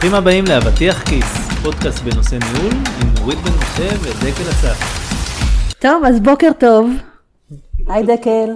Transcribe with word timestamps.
ברוכים 0.00 0.18
הבאים 0.18 0.44
לאבטיח 0.48 1.02
כיס, 1.02 1.48
פודקאסט 1.62 2.02
בנושא 2.02 2.34
ניהול 2.34 2.72
עם 2.72 3.08
נורית 3.18 3.38
בן 3.38 3.50
משה 3.50 3.88
ודקל 4.00 4.50
אסף. 4.50 4.78
טוב, 5.78 6.04
אז 6.04 6.20
בוקר 6.20 6.50
טוב. 6.58 6.90
היי 7.88 8.02
דקל. 8.06 8.50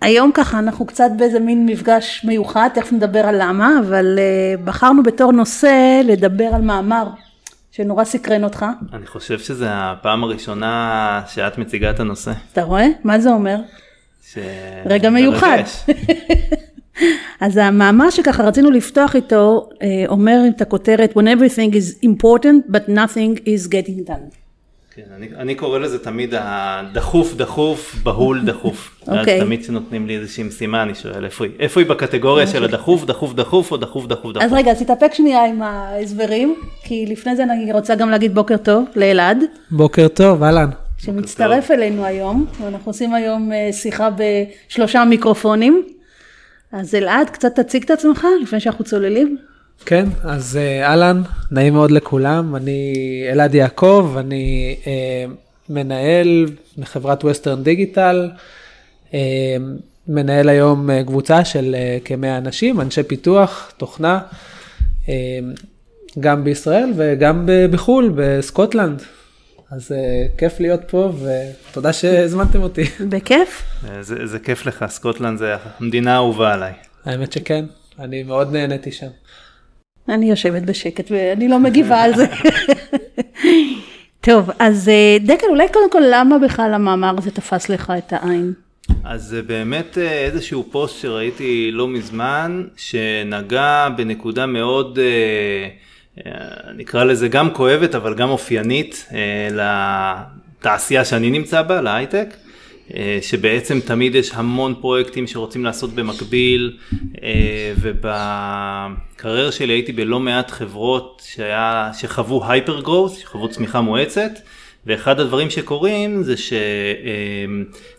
היום 0.00 0.30
ככה 0.34 0.58
אנחנו 0.58 0.86
קצת 0.86 1.10
באיזה 1.16 1.40
מין 1.40 1.66
מפגש 1.66 2.24
מיוחד, 2.24 2.68
תכף 2.74 2.92
נדבר 2.92 3.18
על 3.18 3.42
למה, 3.42 3.70
אבל 3.86 4.18
uh, 4.18 4.60
בחרנו 4.64 5.02
בתור 5.02 5.32
נושא 5.32 6.00
לדבר 6.04 6.50
על 6.54 6.62
מאמר 6.62 7.06
שנורא 7.70 8.04
סקרן 8.04 8.44
אותך. 8.44 8.66
אני 8.92 9.06
חושב 9.06 9.38
שזו 9.38 9.66
הפעם 9.68 10.24
הראשונה 10.24 11.22
שאת 11.26 11.58
מציגה 11.58 11.90
את 11.90 12.00
הנושא. 12.00 12.32
אתה 12.52 12.62
רואה? 12.62 12.86
מה 13.04 13.18
זה 13.18 13.30
אומר? 13.30 13.56
ש... 14.32 14.38
רגע 14.86 15.10
מיוחד. 15.10 15.62
אז 17.40 17.56
המאמר 17.56 18.10
שככה 18.10 18.42
רצינו 18.42 18.70
לפתוח 18.70 19.16
איתו 19.16 19.68
אה, 19.82 20.04
אומר 20.08 20.40
את 20.48 20.60
הכותרת 20.60 21.12
When 21.12 21.38
everything 21.38 21.74
is 21.74 22.06
important 22.06 22.72
but 22.72 22.88
nothing 22.88 23.38
is 23.38 23.68
getting 23.68 24.08
done. 24.08 24.44
כן, 24.96 25.02
אני, 25.16 25.28
אני 25.36 25.54
קורא 25.54 25.78
לזה 25.78 25.98
תמיד 25.98 26.34
הדחוף 26.38 27.34
דחוף, 27.34 27.96
בהול 28.02 28.44
דחוף. 28.44 28.90
אוקיי. 29.18 29.40
תמיד 29.40 29.60
כשנותנים 29.60 30.06
לי 30.06 30.16
איזושהי 30.16 30.44
משימה 30.44 30.82
אני 30.82 30.94
שואל 30.94 31.24
איפה 31.24 31.44
היא, 31.44 31.52
איפה 31.58 31.80
היא 31.80 31.88
בקטגוריה 31.88 32.46
של 32.46 32.64
הדחוף, 32.64 33.04
דחוף 33.04 33.34
דחוף 33.34 33.72
או 33.72 33.76
דחוף 33.76 34.06
דחוף 34.06 34.32
דחוף. 34.32 34.42
אז 34.42 34.52
רגע, 34.52 34.70
אז 34.70 34.82
תתאפק 34.82 35.14
שנייה 35.14 35.44
עם 35.44 35.62
ההסברים, 35.62 36.54
כי 36.82 37.06
לפני 37.06 37.36
זה 37.36 37.42
אני 37.42 37.72
רוצה 37.72 37.94
גם 37.94 38.10
להגיד 38.10 38.34
בוקר 38.34 38.56
טוב 38.56 38.84
לאלעד. 38.96 39.38
בוקר 39.70 40.08
טוב, 40.08 40.42
אהלן. 40.42 40.70
שמצטרף 40.98 41.70
אלינו 41.70 42.04
היום, 42.04 42.46
ואנחנו 42.60 42.90
עושים 42.90 43.14
היום 43.14 43.52
אה, 43.52 43.72
שיחה 43.72 44.08
בשלושה 44.68 45.04
מיקרופונים. 45.04 45.82
אז 46.74 46.94
אלעד, 46.94 47.30
קצת 47.30 47.60
תציג 47.60 47.82
את 47.82 47.90
עצמך 47.90 48.26
לפני 48.42 48.60
שאנחנו 48.60 48.84
צוללים. 48.84 49.36
כן, 49.86 50.06
אז 50.24 50.56
אה, 50.56 50.86
אהלן, 50.86 51.22
נעים 51.50 51.72
מאוד 51.72 51.90
לכולם, 51.90 52.56
אני 52.56 52.92
אלעד 53.32 53.54
יעקב, 53.54 54.14
אני 54.18 54.76
אה, 54.86 55.24
מנהל 55.68 56.46
מחברת 56.78 57.24
ווסטרן 57.24 57.62
דיגיטל, 57.62 58.30
אה, 59.14 59.56
מנהל 60.08 60.48
היום 60.48 60.90
אה, 60.90 61.04
קבוצה 61.04 61.44
של 61.44 61.74
אה, 61.78 61.98
כמאה 62.04 62.38
אנשים, 62.38 62.80
אנשי 62.80 63.02
פיתוח, 63.02 63.72
תוכנה, 63.76 64.20
אה, 65.08 65.14
גם 66.20 66.44
בישראל 66.44 66.92
וגם 66.96 67.48
בחו"ל, 67.70 68.12
בסקוטלנד. 68.16 69.02
אז 69.74 69.92
אה, 69.92 70.26
כיף 70.38 70.60
להיות 70.60 70.80
פה 70.86 71.12
ותודה 71.70 71.92
שהזמנתם 71.92 72.62
אותי. 72.62 72.82
בכיף? 73.08 73.62
אה, 73.88 74.02
זה, 74.02 74.26
זה 74.26 74.38
כיף 74.38 74.66
לך, 74.66 74.84
סקוטלנד 74.88 75.38
זה 75.38 75.54
המדינה 75.78 76.12
האהובה 76.12 76.54
עליי. 76.54 76.72
האמת 77.04 77.32
שכן, 77.32 77.64
אני 77.98 78.22
מאוד 78.22 78.52
נהניתי 78.52 78.92
שם. 78.92 79.06
אני 80.08 80.30
יושבת 80.30 80.62
בשקט 80.62 81.10
ואני 81.10 81.48
לא 81.48 81.58
מגיבה 81.58 82.02
על 82.02 82.14
זה. 82.16 82.26
טוב, 84.26 84.50
אז 84.58 84.88
אה, 84.88 85.16
דקל, 85.20 85.46
אולי 85.48 85.66
קודם 85.72 85.90
כל 85.90 86.02
למה 86.10 86.38
בכלל 86.38 86.74
המאמר 86.74 87.14
הזה 87.18 87.30
תפס 87.30 87.68
לך 87.68 87.92
את 87.98 88.12
העין? 88.12 88.52
אז 89.04 89.22
זה 89.22 89.42
באמת 89.42 89.98
איזשהו 89.98 90.64
פוסט 90.70 91.00
שראיתי 91.00 91.70
לא 91.72 91.88
מזמן, 91.88 92.64
שנגע 92.76 93.88
בנקודה 93.96 94.46
מאוד, 94.46 94.98
אה, 94.98 95.68
נקרא 96.76 97.04
לזה 97.04 97.28
גם 97.28 97.54
כואבת, 97.54 97.94
אבל 97.94 98.14
גם 98.14 98.30
אופיינית 98.30 99.06
אה, 99.12 99.48
לתעשייה 100.60 101.04
שאני 101.04 101.30
נמצא 101.30 101.62
בה, 101.62 101.80
להייטק. 101.80 102.34
אה, 102.94 103.18
שבעצם 103.22 103.80
תמיד 103.80 104.14
יש 104.14 104.30
המון 104.34 104.74
פרויקטים 104.80 105.26
שרוצים 105.26 105.64
לעשות 105.64 105.94
במקביל 105.94 106.76
אה, 107.22 107.72
ובקריירה 107.80 109.52
שלי 109.52 109.72
הייתי 109.72 109.92
בלא 109.92 110.20
מעט 110.20 110.50
חברות 110.50 111.22
שהיה, 111.26 111.90
שחוו 111.98 112.44
הייפר 112.48 112.80
גרוס, 112.80 113.18
שחוו 113.18 113.48
צמיחה 113.48 113.80
מואצת 113.80 114.30
ואחד 114.86 115.20
הדברים 115.20 115.50
שקורים 115.50 116.22
זה 116.22 116.34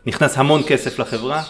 שנכנס 0.05 0.37
המון 0.37 0.61
כסף 0.67 0.99
לחברה 0.99 1.43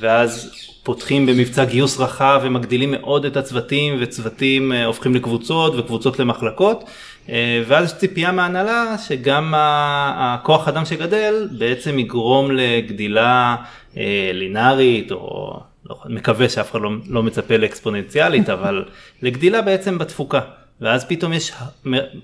ואז 0.00 0.50
פותחים 0.88 1.26
במבצע 1.26 1.64
גיוס 1.64 2.00
רחב 2.00 2.40
ומגדילים 2.44 2.90
מאוד 2.90 3.24
את 3.24 3.36
הצוותים 3.36 3.96
וצוותים 4.00 4.72
אה, 4.72 4.84
הופכים 4.84 5.14
לקבוצות 5.14 5.74
וקבוצות 5.76 6.18
למחלקות 6.18 6.84
אה, 7.28 7.62
ואז 7.66 7.84
יש 7.84 7.92
ציפייה 7.92 8.32
מההנהלה 8.32 8.98
שגם 9.08 9.54
הכוח 9.56 10.68
אדם 10.68 10.84
שגדל 10.84 11.48
בעצם 11.58 11.98
יגרום 11.98 12.50
לגדילה 12.50 13.56
אה, 13.96 14.30
לינארית 14.34 15.12
או 15.12 15.60
לא, 15.90 15.96
מקווה 16.08 16.48
שאף 16.48 16.70
אחד 16.70 16.80
לא, 16.80 16.90
לא 17.08 17.22
מצפה 17.22 17.56
לאקספוננציאלית 17.56 18.50
אבל 18.50 18.84
לגדילה 19.22 19.62
בעצם 19.62 19.98
בתפוקה 19.98 20.40
ואז 20.80 21.04
פתאום 21.04 21.32
יש 21.32 21.52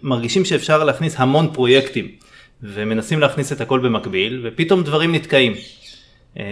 מרגישים 0.03 0.45
שאפשר 0.45 0.85
להכניס 0.85 1.15
המון 1.19 1.49
פרויקטים 1.53 2.09
ומנסים 2.63 3.21
להכניס 3.21 3.53
את 3.53 3.61
הכל 3.61 3.79
במקביל 3.79 4.41
ופתאום 4.45 4.83
דברים 4.83 5.15
נתקעים. 5.15 5.53
אה, 6.39 6.45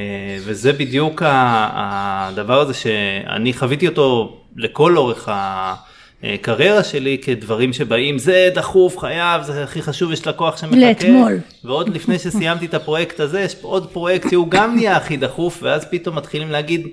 וזה 0.45 0.73
בדיוק 0.73 1.23
הדבר 1.27 2.61
הזה 2.61 2.75
שאני 2.75 3.53
חוויתי 3.53 3.89
אותו 3.89 4.37
לכל 4.57 4.97
אורך 4.97 5.29
הקריירה 6.23 6.85
שלי 6.85 7.19
כדברים 7.23 7.73
שבאים 7.73 8.19
זה 8.19 8.51
דחוף 8.55 8.99
חייב 8.99 9.43
זה 9.43 9.63
הכי 9.63 9.83
חשוב 9.83 10.13
יש 10.13 10.27
לקוח 10.27 10.57
שמחכה 10.57 10.77
לאתמול. 10.77 11.39
ועוד 11.65 11.95
לפני 11.95 12.19
שסיימתי 12.19 12.67
את 12.67 12.75
הפרויקט 12.75 13.21
הזה 13.21 13.41
יש 13.41 13.57
עוד 13.63 13.87
פרויקט 13.93 14.31
שהוא 14.31 14.49
גם 14.49 14.75
נהיה 14.75 14.97
הכי 14.97 15.17
דחוף 15.17 15.59
ואז 15.63 15.85
פתאום 15.91 16.17
מתחילים 16.17 16.51
להגיד 16.51 16.87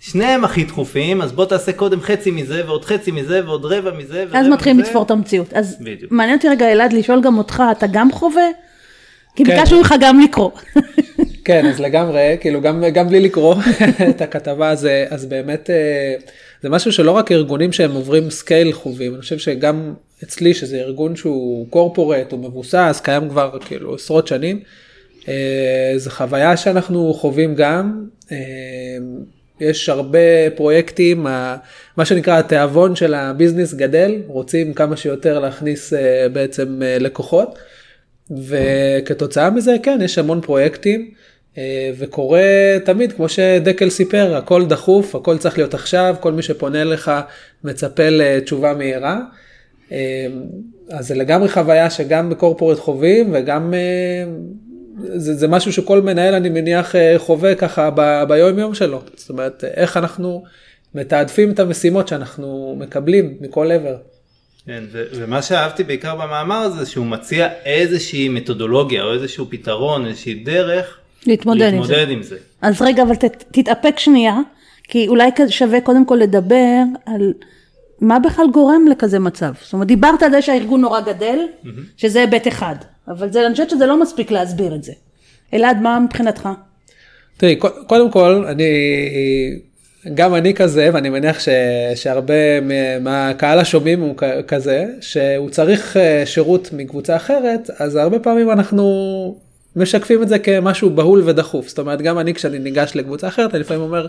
שניהם 0.00 0.44
הכי 0.44 0.64
דחופים 0.64 1.22
אז 1.22 1.32
בוא 1.32 1.44
תעשה 1.44 1.72
קודם 1.72 2.00
חצי 2.00 2.30
מזה 2.30 2.62
ועוד 2.66 2.84
חצי 2.84 3.10
מזה 3.10 3.40
ועוד 3.46 3.64
רבע 3.64 3.90
מזה 3.90 4.24
ורבע 4.26 4.40
אז 4.40 4.46
מתחילים. 4.46 4.80
לתפור 4.80 5.02
את 5.02 5.10
המציאות. 5.10 5.52
אז 5.52 5.76
בדיוק. 5.80 6.12
מעניין 6.12 6.36
אותי 6.36 6.48
רגע 6.48 6.72
אלעד 6.72 6.92
לשאול 6.92 7.20
גם 7.20 7.38
אותך, 7.38 7.62
אתה 7.72 7.86
גם 7.86 8.12
חווה? 8.12 8.46
כי 9.36 9.44
כן. 9.44 9.56
ביקשנו 9.56 9.78
ממך 9.78 9.94
גם 10.00 10.20
לקרוא. 10.20 10.50
כן, 11.44 11.66
אז 11.66 11.80
לגמרי, 11.80 12.36
כאילו 12.40 12.60
גם, 12.60 12.84
גם 12.92 13.08
בלי 13.08 13.20
לקרוא 13.20 13.54
את 14.10 14.20
הכתבה, 14.20 14.70
אז, 14.70 14.88
אז 15.10 15.24
באמת 15.24 15.70
אה, 15.70 16.14
זה 16.62 16.68
משהו 16.68 16.92
שלא 16.92 17.10
רק 17.10 17.32
ארגונים 17.32 17.72
שהם 17.72 17.92
עוברים 17.92 18.30
scale 18.30 18.72
חווים, 18.72 19.14
אני 19.14 19.20
חושב 19.20 19.38
שגם 19.38 19.94
אצלי, 20.24 20.54
שזה 20.54 20.76
ארגון 20.76 21.16
שהוא 21.16 21.66
corporate, 21.70 22.32
הוא 22.32 22.40
מבוסס, 22.40 23.00
קיים 23.04 23.28
כבר 23.28 23.58
כאילו 23.66 23.94
עשרות 23.94 24.26
שנים, 24.26 24.60
אה, 25.28 25.92
זו 25.96 26.10
חוויה 26.10 26.56
שאנחנו 26.56 27.14
חווים 27.14 27.54
גם. 27.54 28.04
אה, 28.32 28.36
יש 29.60 29.88
הרבה 29.88 30.50
פרויקטים, 30.54 31.22
מה 31.96 32.04
שנקרא 32.04 32.38
התיאבון 32.38 32.96
של 32.96 33.14
ה 33.14 33.21
business 33.21 33.74
גדל, 33.74 34.22
רוצים 34.26 34.74
כמה 34.74 34.96
שיותר 34.96 35.38
להכניס 35.38 35.92
בעצם 36.32 36.80
לקוחות. 37.00 37.58
וכתוצאה 38.30 39.50
מזה 39.50 39.76
כן 39.82 39.98
יש 40.02 40.18
המון 40.18 40.40
פרויקטים 40.40 41.10
וקורה 41.98 42.42
תמיד 42.84 43.12
כמו 43.12 43.28
שדקל 43.28 43.90
סיפר 43.90 44.36
הכל 44.36 44.66
דחוף 44.66 45.14
הכל 45.14 45.38
צריך 45.38 45.58
להיות 45.58 45.74
עכשיו 45.74 46.16
כל 46.20 46.32
מי 46.32 46.42
שפונה 46.42 46.82
אליך 46.82 47.10
מצפה 47.64 48.08
לתשובה 48.08 48.74
מהירה. 48.74 49.20
אה, 49.92 50.26
אז 50.90 51.08
זה 51.08 51.14
לגמרי 51.14 51.48
חוויה 51.48 51.90
שגם 51.90 52.30
בקורפורט 52.30 52.78
חווים 52.78 53.30
וגם 53.34 53.74
אה, 53.74 54.24
זה, 55.02 55.34
זה 55.34 55.48
משהו 55.48 55.72
שכל 55.72 56.02
מנהל 56.02 56.34
אני 56.34 56.48
מניח 56.48 56.96
אה, 56.96 57.14
חווה 57.18 57.54
ככה 57.54 57.90
ב, 57.94 58.24
ביום 58.28 58.58
יום 58.58 58.74
שלו 58.74 59.02
זאת 59.14 59.30
אומרת 59.30 59.64
איך 59.64 59.96
אנחנו 59.96 60.44
מתעדפים 60.94 61.50
את 61.50 61.60
המשימות 61.60 62.08
שאנחנו 62.08 62.76
מקבלים 62.78 63.36
מכל 63.40 63.72
עבר. 63.72 63.96
כן, 64.66 64.84
ו- 64.92 65.04
ומה 65.12 65.42
שאהבתי 65.42 65.84
בעיקר 65.84 66.14
במאמר 66.14 66.56
הזה 66.56 66.86
שהוא 66.86 67.06
מציע 67.06 67.48
איזושהי 67.64 68.28
מתודולוגיה 68.28 69.02
או 69.02 69.12
איזשהו 69.12 69.46
פתרון 69.50 70.06
איזושהי 70.06 70.34
דרך 70.34 70.98
להתמודד 71.26 71.72
עם 71.74 71.84
זה. 71.84 71.92
להתמודד 71.92 72.10
עם 72.10 72.22
זה. 72.22 72.36
אז 72.62 72.82
רגע, 72.82 73.02
אבל 73.02 73.14
ת, 73.14 73.24
תתאפק 73.52 73.98
שנייה, 73.98 74.36
כי 74.88 75.08
אולי 75.08 75.30
שווה 75.48 75.80
קודם 75.80 76.04
כל 76.06 76.14
לדבר 76.14 76.82
על 77.06 77.32
מה 78.00 78.18
בכלל 78.18 78.46
גורם 78.52 78.86
לכזה 78.90 79.18
מצב. 79.18 79.52
זאת 79.62 79.72
אומרת, 79.72 79.86
דיברת 79.86 80.22
על 80.22 80.30
זה 80.30 80.42
שהארגון 80.42 80.80
נורא 80.80 81.00
גדל, 81.00 81.38
שזה 81.96 82.20
היבט 82.20 82.48
אחד, 82.48 82.74
אבל 83.08 83.32
זה, 83.32 83.46
אני 83.46 83.52
חושבת 83.52 83.70
שזה 83.70 83.86
לא 83.86 84.00
מספיק 84.02 84.30
להסביר 84.30 84.74
את 84.74 84.84
זה. 84.84 84.92
אלעד, 85.54 85.80
מה 85.82 85.98
מבחינתך? 86.00 86.48
תראי, 87.36 87.56
קו- 87.56 87.68
קודם 87.86 88.10
כל, 88.10 88.44
אני, 88.48 88.64
גם 90.14 90.34
אני 90.34 90.54
כזה, 90.54 90.90
ואני 90.92 91.10
מניח 91.10 91.40
ש, 91.40 91.48
שהרבה 91.94 92.60
מהקהל 93.00 93.58
השומעים 93.58 94.00
הוא 94.00 94.14
כזה, 94.48 94.86
שהוא 95.00 95.50
צריך 95.50 95.96
אה, 95.96 96.22
שירות 96.26 96.68
מקבוצה 96.72 97.16
אחרת, 97.16 97.70
אז 97.78 97.96
הרבה 97.96 98.18
פעמים 98.18 98.50
אנחנו 98.50 98.84
משקפים 99.76 100.22
את 100.22 100.28
זה 100.28 100.38
כמשהו 100.38 100.90
בהול 100.90 101.22
ודחוף. 101.24 101.68
זאת 101.68 101.78
אומרת, 101.78 102.02
גם 102.02 102.18
אני 102.18 102.34
כשאני 102.34 102.58
ניגש 102.58 102.92
לקבוצה 102.94 103.28
אחרת, 103.28 103.54
אני 103.54 103.60
לפעמים 103.60 103.82
אומר, 103.82 104.06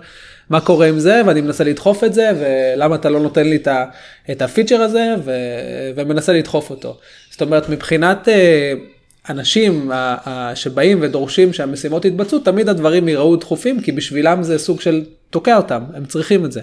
מה 0.50 0.62
קורה 0.62 0.88
עם 0.88 1.00
זה, 1.00 1.21
ואני 1.25 1.41
מנסה 1.41 1.63
לדחוף 1.63 2.03
את 2.03 2.13
זה, 2.13 2.31
ולמה 2.39 2.95
אתה 2.95 3.09
לא 3.09 3.19
נותן 3.19 3.47
לי 3.47 3.59
את, 4.31 4.41
הפיצ'ר 4.41 4.81
הזה, 4.81 5.15
ו, 5.25 5.31
ומנסה 5.95 6.33
לדחוף 6.33 6.69
אותו. 6.69 6.97
זאת 7.31 7.41
אומרת, 7.41 7.69
מבחינת... 7.69 8.29
אה, 8.29 8.73
אנשים 9.29 9.91
שבאים 10.56 10.97
ודורשים 11.01 11.53
שהמשימות 11.53 12.06
יתבצעו, 12.06 12.39
תמיד 12.39 12.69
הדברים 12.69 13.07
ייראו 13.07 13.35
דחופים, 13.35 13.81
כי 13.81 13.91
בשבילם 13.91 14.44
זה 14.44 14.57
סוג 14.59 14.81
של 14.81 15.03
תוקע 15.29 15.57
אותם, 15.57 15.83
הם 15.94 16.06
צריכים 16.06 16.45
את 16.45 16.51
זה. 16.51 16.62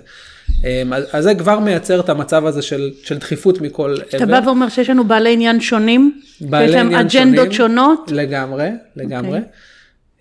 אמ, 0.64 0.92
אז, 0.92 1.24
זה 1.24 1.34
כבר 1.34 1.58
מייצר 1.58 2.00
את 2.00 2.08
המצב 2.08 2.46
הזה 2.46 2.62
של, 2.62 2.90
של 3.02 3.18
דחיפות 3.18 3.60
מכל 3.60 3.96
אתה 4.08 4.16
עבר. 4.16 4.40
בא 4.40 4.46
ואומר 4.46 4.68
שיש 4.68 4.90
לנו 4.90 5.04
בעלי 5.04 5.32
עניין 5.32 5.60
שונים? 5.60 6.20
בעלי 6.40 6.66
שיש 6.66 6.76
להם 6.76 6.86
עניין 6.86 7.06
אג'נדות 7.06 7.52
שונים. 7.52 7.52
שונות? 7.52 8.10
לגמרי, 8.12 8.68
לגמרי. 8.96 9.38
אוקיי. 9.38 9.50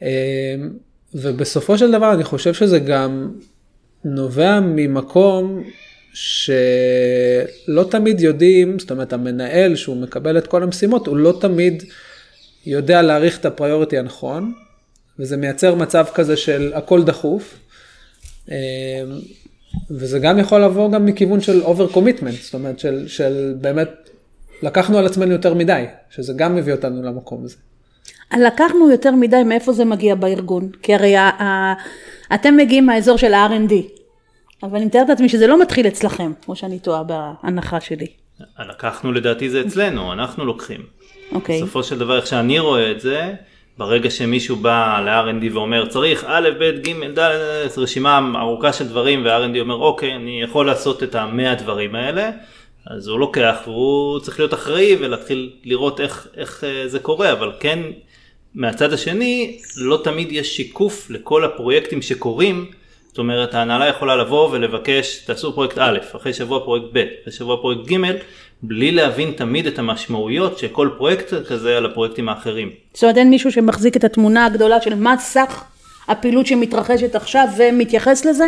אמ, 0.01 0.69
ובסופו 1.13 1.77
של 1.77 1.91
דבר 1.91 2.13
אני 2.13 2.23
חושב 2.23 2.53
שזה 2.53 2.79
גם 2.79 3.31
נובע 4.05 4.59
ממקום 4.59 5.63
שלא 6.13 7.83
תמיד 7.89 8.19
יודעים, 8.21 8.79
זאת 8.79 8.91
אומרת 8.91 9.13
המנהל 9.13 9.75
שהוא 9.75 9.97
מקבל 9.97 10.37
את 10.37 10.47
כל 10.47 10.63
המשימות, 10.63 11.07
הוא 11.07 11.17
לא 11.17 11.37
תמיד 11.41 11.83
יודע 12.65 13.01
להעריך 13.01 13.39
את 13.39 13.45
הפריוריטי 13.45 13.97
הנכון, 13.97 14.53
וזה 15.19 15.37
מייצר 15.37 15.75
מצב 15.75 16.05
כזה 16.13 16.37
של 16.37 16.71
הכל 16.75 17.03
דחוף. 17.03 17.57
וזה 19.91 20.19
גם 20.19 20.39
יכול 20.39 20.63
לבוא 20.63 20.91
גם 20.91 21.05
מכיוון 21.05 21.41
של 21.41 21.63
over 21.63 21.93
commitment, 21.95 22.41
זאת 22.41 22.53
אומרת 22.53 22.79
של, 22.79 23.07
של 23.07 23.53
באמת 23.61 23.89
לקחנו 24.63 24.97
על 24.97 25.05
עצמנו 25.05 25.31
יותר 25.31 25.53
מדי, 25.53 25.85
שזה 26.09 26.33
גם 26.35 26.55
מביא 26.55 26.73
אותנו 26.73 27.03
למקום 27.03 27.43
הזה. 27.43 27.55
לקחנו 28.39 28.91
יותר 28.91 29.11
מדי 29.11 29.43
מאיפה 29.45 29.73
זה 29.73 29.85
מגיע 29.85 30.15
בארגון, 30.15 30.69
כי 30.81 30.93
הרי 30.95 31.15
ה- 31.17 31.43
ה- 31.43 31.73
אתם 32.35 32.57
מגיעים 32.57 32.85
מהאזור 32.85 33.17
של 33.17 33.33
ה-R&D, 33.33 33.73
אבל 34.63 34.77
אני 34.77 34.85
מתארת 34.85 35.09
לעצמי 35.09 35.29
שזה 35.29 35.47
לא 35.47 35.61
מתחיל 35.61 35.87
אצלכם, 35.87 36.31
כמו 36.45 36.55
שאני 36.55 36.79
טועה 36.79 37.03
בהנחה 37.03 37.79
שלי. 37.79 38.07
לקחנו 38.69 39.11
לדעתי 39.11 39.49
זה 39.49 39.61
אצלנו, 39.61 40.13
אנחנו 40.13 40.45
לוקחים. 40.45 40.81
אוקיי. 41.31 41.61
בסופו 41.61 41.83
של 41.83 41.99
דבר, 41.99 42.17
איך 42.17 42.27
שאני 42.27 42.59
רואה 42.59 42.91
את 42.91 43.01
זה, 43.01 43.33
ברגע 43.77 44.09
שמישהו 44.09 44.55
בא 44.55 44.99
ל-R&D 45.05 45.53
ואומר 45.53 45.85
צריך 45.85 46.25
א', 46.27 46.49
ב', 46.59 46.87
ג', 46.87 47.19
ד', 47.19 47.29
רשימה 47.77 48.19
ארוכה 48.35 48.73
של 48.73 48.87
דברים, 48.87 49.25
וה-R&D 49.25 49.59
אומר 49.59 49.75
אוקיי, 49.75 50.15
אני 50.15 50.41
יכול 50.41 50.65
לעשות 50.65 51.03
את 51.03 51.15
המאה 51.15 51.55
דברים 51.55 51.95
האלה, 51.95 52.29
אז 52.87 53.07
הוא 53.07 53.19
לוקח 53.19 53.55
והוא 53.65 54.19
צריך 54.19 54.39
להיות 54.39 54.53
אחראי 54.53 54.95
ולהתחיל 54.99 55.49
לראות 55.63 55.99
איך, 55.99 56.27
איך 56.37 56.63
אה, 56.63 56.87
זה 56.87 56.99
קורה, 56.99 57.31
אבל 57.31 57.51
כן, 57.59 57.79
מהצד 58.55 58.93
השני, 58.93 59.59
לא 59.77 60.01
תמיד 60.03 60.31
יש 60.31 60.55
שיקוף 60.55 61.09
לכל 61.09 61.45
הפרויקטים 61.45 62.01
שקורים. 62.01 62.71
זאת 63.07 63.17
אומרת, 63.17 63.53
ההנהלה 63.53 63.87
יכולה 63.87 64.15
לבוא 64.15 64.49
ולבקש, 64.51 65.17
תעשו 65.25 65.53
פרויקט 65.53 65.77
א', 65.77 65.97
אחרי 66.15 66.33
שבוע 66.33 66.59
פרויקט 66.59 66.87
ב', 66.93 66.97
אחרי 67.21 67.33
שבוע 67.33 67.57
פרויקט 67.57 67.91
ג', 67.91 67.97
בלי 68.63 68.91
להבין 68.91 69.31
תמיד 69.31 69.67
את 69.67 69.79
המשמעויות 69.79 70.57
של 70.57 70.67
כל 70.67 70.89
פרויקט 70.97 71.33
כזה 71.47 71.77
על 71.77 71.85
הפרויקטים 71.85 72.29
האחרים. 72.29 72.69
זאת 72.93 73.03
אומרת 73.03 73.17
אין 73.17 73.29
מישהו 73.29 73.51
שמחזיק 73.51 73.97
את 73.97 74.03
התמונה 74.03 74.45
הגדולה 74.45 74.81
של 74.81 74.95
מה 74.95 75.17
סך 75.17 75.63
הפעילות 76.07 76.47
שמתרחשת 76.47 77.15
עכשיו 77.15 77.47
ומתייחס 77.57 78.25
לזה? 78.25 78.45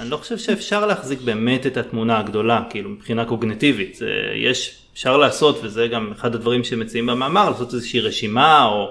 אני 0.00 0.10
לא 0.10 0.16
חושב 0.16 0.38
שאפשר 0.38 0.86
להחזיק 0.86 1.20
באמת 1.20 1.66
את 1.66 1.76
התמונה 1.76 2.18
הגדולה, 2.18 2.62
כאילו 2.70 2.90
מבחינה 2.90 3.24
קוגנטיבית. 3.24 3.94
זה, 3.94 4.10
יש, 4.34 4.78
אפשר 4.92 5.16
לעשות, 5.16 5.60
וזה 5.62 5.88
גם 5.88 6.12
אחד 6.12 6.34
הדברים 6.34 6.64
שמציעים 6.64 7.06
במאמר, 7.06 7.50
לעשות 7.50 7.74
איזושהי 7.74 8.00
רשימה, 8.00 8.64
או 8.64 8.88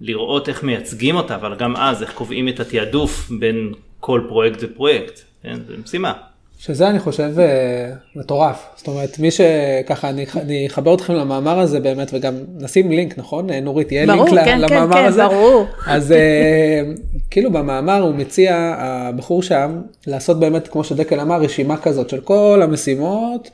לראות 0.00 0.48
איך 0.48 0.62
מייצגים 0.62 1.16
אותה, 1.16 1.34
אבל 1.34 1.54
גם 1.54 1.76
אז, 1.76 2.02
איך 2.02 2.12
קובעים 2.12 2.48
את 2.48 2.60
התעדוף 2.60 3.30
בין 3.30 3.72
כל 4.00 4.22
פרויקט 4.28 4.58
ופרויקט. 4.62 5.20
כן? 5.42 5.58
זה 5.68 5.74
משימה. 5.84 6.12
שזה 6.58 6.88
אני 6.88 6.98
חושב 6.98 7.30
אה, 7.38 7.92
מטורף, 8.16 8.66
זאת 8.76 8.88
אומרת 8.88 9.18
מי 9.18 9.30
שככה 9.30 10.08
אני, 10.08 10.26
אני 10.36 10.66
אחבר 10.66 10.94
אתכם 10.94 11.14
למאמר 11.14 11.58
הזה 11.58 11.80
באמת 11.80 12.10
וגם 12.12 12.34
נשים 12.56 12.90
לינק 12.90 13.18
נכון 13.18 13.50
אה, 13.50 13.60
נורית 13.60 13.92
יהיה 13.92 14.06
ברור, 14.06 14.24
לינק 14.24 14.44
כן, 14.44 14.44
כן, 14.44 14.60
למאמר 14.60 14.96
כן, 14.96 15.04
הזה, 15.04 15.26
ברור. 15.26 15.66
אז 15.86 16.12
אה, 16.12 16.82
כאילו 17.30 17.52
במאמר 17.52 18.00
הוא 18.00 18.14
מציע 18.14 18.74
הבחור 18.78 19.42
שם 19.42 19.80
לעשות 20.06 20.40
באמת 20.40 20.68
כמו 20.68 20.84
שדקל 20.84 21.20
אמר 21.20 21.40
רשימה 21.40 21.76
כזאת 21.76 22.08
של 22.10 22.20
כל 22.20 22.60
המשימות. 22.64 23.50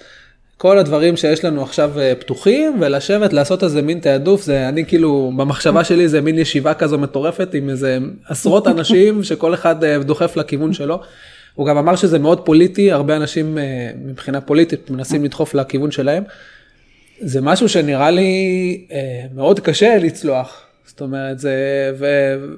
כל 0.59 0.79
הדברים 0.79 1.17
שיש 1.17 1.45
לנו 1.45 1.62
עכשיו 1.62 1.93
פתוחים 2.19 2.77
ולשבת 2.81 3.33
לעשות 3.33 3.65
איזה 3.65 3.83
מין 3.83 4.00
תעדוף 4.00 4.43
זה 4.43 4.69
אני 4.69 4.85
כאילו 4.87 5.33
במחשבה 5.37 5.85
שלי 5.85 6.09
זה 6.09 6.21
מין 6.21 6.39
ישיבה 6.39 6.75
כזו 6.75 6.99
מטורפת 6.99 7.55
עם 7.55 7.71
איזה 7.71 7.99
עשרות 8.29 8.69
אנשים 8.69 9.23
שכל 9.23 9.55
אחד 9.55 9.85
דוחף 9.85 10.37
לכיוון 10.37 10.73
שלו. 10.73 11.00
הוא 11.55 11.67
גם 11.67 11.77
אמר 11.79 11.97
שזה 11.97 12.19
מאוד 12.19 12.41
פוליטי 12.41 12.93
הרבה 12.93 13.17
אנשים 13.17 13.59
אה, 13.59 13.62
מבחינה 14.05 14.41
פוליטית 14.41 14.91
מנסים 14.91 15.25
לדחוף 15.25 15.55
לכיוון 15.55 15.91
שלהם. 15.91 16.23
זה 17.21 17.41
משהו 17.41 17.69
שנראה 17.69 18.11
לי 18.11 18.31
אה, 18.93 18.99
מאוד 19.35 19.61
קשה 19.61 19.97
לצלוח. 19.99 20.61
זאת 20.87 21.01
אומרת 21.01 21.39
זה 21.39 21.55
ו, 21.99 22.06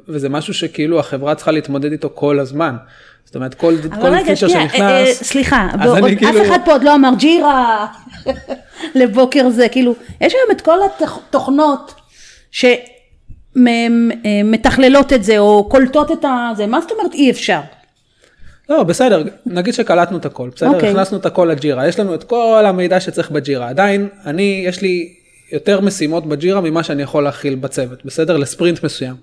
וזה 0.09 0.29
משהו 0.29 0.55
שכאילו 0.55 1.01
החברה 1.01 1.35
צריכה 1.35 1.51
להתמודד 1.51 1.93
איתו 1.93 2.11
כל 2.15 2.39
הזמן. 2.39 2.77
זאת 3.25 3.35
אומרת 3.35 3.55
כל, 3.55 3.75
אבל 3.91 4.01
כל 4.03 4.07
רגע, 4.09 4.25
פיצ'ר 4.35 4.49
שנייה, 4.49 4.61
אה, 4.61 4.65
אה, 4.65 5.07
שנכנס. 5.07 5.23
סליחה, 5.23 5.69
אז 5.81 5.91
בוא, 5.91 5.99
עוד- 5.99 6.11
כאילו- 6.19 6.31
אף 6.31 6.47
אחד 6.49 6.59
פה 6.65 6.73
עוד 6.73 6.83
לא 6.83 6.95
אמר 6.95 7.11
ג'ירה 7.19 7.87
לבוקר 9.01 9.51
זה, 9.51 9.69
כאילו, 9.69 9.95
יש 10.21 10.33
היום 10.35 10.51
את 10.57 10.61
כל 10.61 10.79
התוכנות 10.87 11.95
שמתכללות 13.57 15.13
את 15.13 15.25
זה, 15.25 15.39
או 15.39 15.69
קולטות 15.69 16.11
את 16.11 16.25
זה, 16.57 16.67
מה 16.67 16.81
זאת 16.81 16.91
אומרת 16.91 17.15
אי 17.15 17.31
אפשר? 17.31 17.61
לא, 18.71 18.83
בסדר, 18.83 19.23
נגיד 19.47 19.75
שקלטנו 19.75 20.17
את 20.19 20.27
הכל, 20.27 20.51
בסדר? 20.57 20.69
אוקיי. 20.69 20.91
הכנסנו 20.91 21.19
את 21.19 21.27
הכל 21.27 21.49
לג'ירה, 21.53 21.89
יש 21.89 22.01
לנו 22.01 22.15
את 22.15 22.25
כל 22.25 22.65
המידע 22.67 23.01
שצריך 23.01 23.31
בג'ירה. 23.31 23.69
עדיין, 23.69 24.09
אני, 24.27 24.65
יש 24.67 24.83
לי 24.83 25.09
יותר 25.53 25.81
משימות 25.81 26.27
בג'ירה 26.27 26.61
ממה 26.61 26.83
שאני 26.83 27.03
יכול 27.03 27.25
להכיל 27.25 27.55
בצוות, 27.55 28.05
בסדר? 28.05 28.37
לספרינט 28.37 28.85
מסוים. 28.85 29.15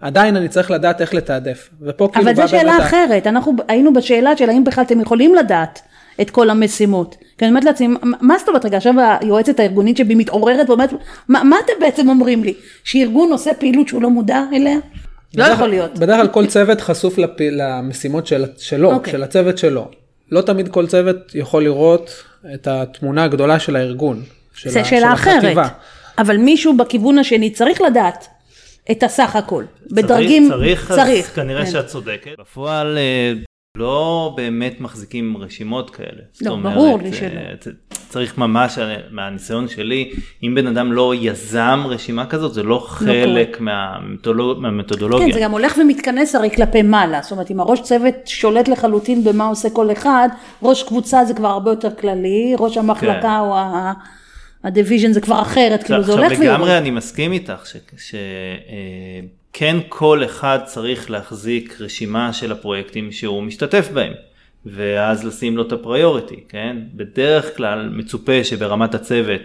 עדיין 0.00 0.36
אני 0.36 0.48
צריך 0.48 0.70
לדעת 0.70 1.00
איך 1.00 1.14
לתעדף. 1.14 1.68
ופה 1.82 2.08
כאילו 2.12 2.24
אבל 2.24 2.36
זו 2.36 2.48
שאלה 2.48 2.62
באמת 2.62 2.80
ה- 2.80 2.86
אחרת, 2.86 3.26
אנחנו 3.26 3.52
היינו 3.68 3.92
בשאלה 3.92 4.36
של 4.36 4.50
האם 4.50 4.64
בכלל 4.64 4.84
אתם 4.84 5.00
יכולים 5.00 5.34
לדעת 5.34 5.80
את 6.20 6.30
כל 6.30 6.50
המשימות. 6.50 7.16
כי 7.38 7.44
אני 7.44 7.48
אומרת 7.48 7.64
לעצמי, 7.64 7.88
מה 8.20 8.38
זאת 8.38 8.48
אומרת, 8.48 8.64
רגע, 8.64 8.76
עכשיו 8.76 8.94
היועצת 9.20 9.60
הארגונית 9.60 9.96
שבי 9.96 10.14
מתעוררת 10.14 10.70
ואומרת, 10.70 10.90
מה, 11.28 11.44
מה 11.44 11.56
אתם 11.64 11.72
בעצם 11.80 12.08
אומרים 12.08 12.44
לי? 12.44 12.54
שארגון 12.84 13.32
עושה 13.32 13.54
פעילות 13.54 13.88
שהוא 13.88 14.02
לא 14.02 14.10
מודע 14.10 14.42
אליה? 14.52 14.76
לא 15.36 15.44
בדרך- 15.44 15.56
יכול 15.56 15.68
להיות. 15.68 15.98
בדרך 15.98 16.16
כלל 16.16 16.28
כל 16.28 16.46
צוות 16.46 16.80
חשוף 16.80 17.18
לפ... 17.18 17.30
למשימות 17.40 18.26
של... 18.26 18.44
שלו, 18.58 18.92
אוקיי. 18.92 19.12
של 19.12 19.22
הצוות 19.22 19.58
שלו. 19.58 19.90
לא 20.30 20.40
תמיד 20.40 20.68
כל 20.68 20.86
צוות 20.86 21.16
יכול 21.34 21.62
לראות 21.64 22.10
את 22.54 22.66
התמונה 22.66 23.24
הגדולה 23.24 23.58
של 23.58 23.76
הארגון. 23.76 24.22
של 24.54 24.70
זו 24.70 24.78
ה- 24.80 24.84
של 24.84 24.90
שאלה 24.90 25.12
אחרת. 25.12 25.42
החטיבה. 25.44 25.68
אבל 26.18 26.36
מישהו 26.36 26.76
בכיוון 26.76 27.18
השני 27.18 27.50
צריך 27.50 27.80
לדעת 27.80 28.26
את 28.90 29.02
הסך 29.02 29.36
הכל. 29.36 29.64
בדרגים, 29.90 30.48
צריך, 30.48 30.88
צריך, 30.88 31.00
צריך. 31.00 31.26
אז 31.28 31.34
כנראה 31.34 31.64
כן. 31.64 31.70
שאת 31.70 31.86
צודקת. 31.86 32.30
בפועל 32.38 32.98
אה, 32.98 33.32
לא 33.76 34.32
באמת 34.36 34.80
מחזיקים 34.80 35.36
רשימות 35.36 35.90
כאלה. 35.90 36.22
זאת 36.32 36.42
לא, 36.46 36.56
ברור 36.62 36.98
לי 37.02 37.08
אה, 37.08 37.14
שלא. 37.14 37.40
צ- 37.60 37.68
צריך 38.08 38.38
ממש, 38.38 38.78
אה, 38.78 38.96
מהניסיון 39.10 39.68
שלי, 39.68 40.12
אם 40.42 40.54
בן 40.54 40.66
אדם 40.66 40.92
לא 40.92 41.12
יזם 41.20 41.80
רשימה 41.88 42.26
כזאת, 42.26 42.54
זה 42.54 42.62
לא 42.62 42.78
חלק 42.88 43.60
מהמתודולוג- 43.60 44.58
מהמתודולוגיה. 44.58 45.26
כן, 45.26 45.32
זה 45.32 45.40
גם 45.40 45.50
הולך 45.52 45.78
ומתכנס 45.80 46.34
הרי 46.34 46.50
כלפי 46.50 46.82
מעלה. 46.82 47.20
זאת 47.22 47.32
אומרת, 47.32 47.50
אם 47.50 47.60
הראש 47.60 47.80
צוות 47.80 48.14
שולט 48.26 48.68
לחלוטין 48.68 49.24
במה 49.24 49.46
עושה 49.46 49.70
כל 49.70 49.92
אחד, 49.92 50.28
ראש 50.62 50.82
קבוצה 50.82 51.24
זה 51.24 51.34
כבר 51.34 51.48
הרבה 51.48 51.70
יותר 51.70 51.90
כללי, 52.00 52.54
ראש 52.58 52.76
המחלקה 52.76 53.20
כן. 53.22 53.38
או 53.40 53.56
ה- 53.56 53.92
ה 54.64 54.69
division 54.69 55.12
זה 55.12 55.20
כבר 55.20 55.42
אחרת, 55.42 55.82
כאילו 55.82 56.02
זה 56.02 56.12
עכשיו 56.12 56.24
הולך 56.24 56.38
ויורד. 56.40 56.54
לגמרי 56.54 56.78
אני 56.78 56.90
מסכים 56.90 57.32
איתך 57.32 57.66
שכן 59.56 59.76
כל 59.88 60.24
אחד 60.24 60.58
צריך 60.64 61.10
להחזיק 61.10 61.76
רשימה 61.80 62.32
של 62.32 62.52
הפרויקטים 62.52 63.12
שהוא 63.12 63.42
משתתף 63.42 63.88
בהם 63.94 64.12
ואז 64.66 65.24
לשים 65.24 65.56
לו 65.56 65.62
את 65.62 65.72
ה 65.72 65.78
priority, 65.78 66.36
כן? 66.48 66.76
בדרך 66.94 67.56
כלל 67.56 67.88
מצופה 67.92 68.44
שברמת 68.44 68.94
הצוות 68.94 69.40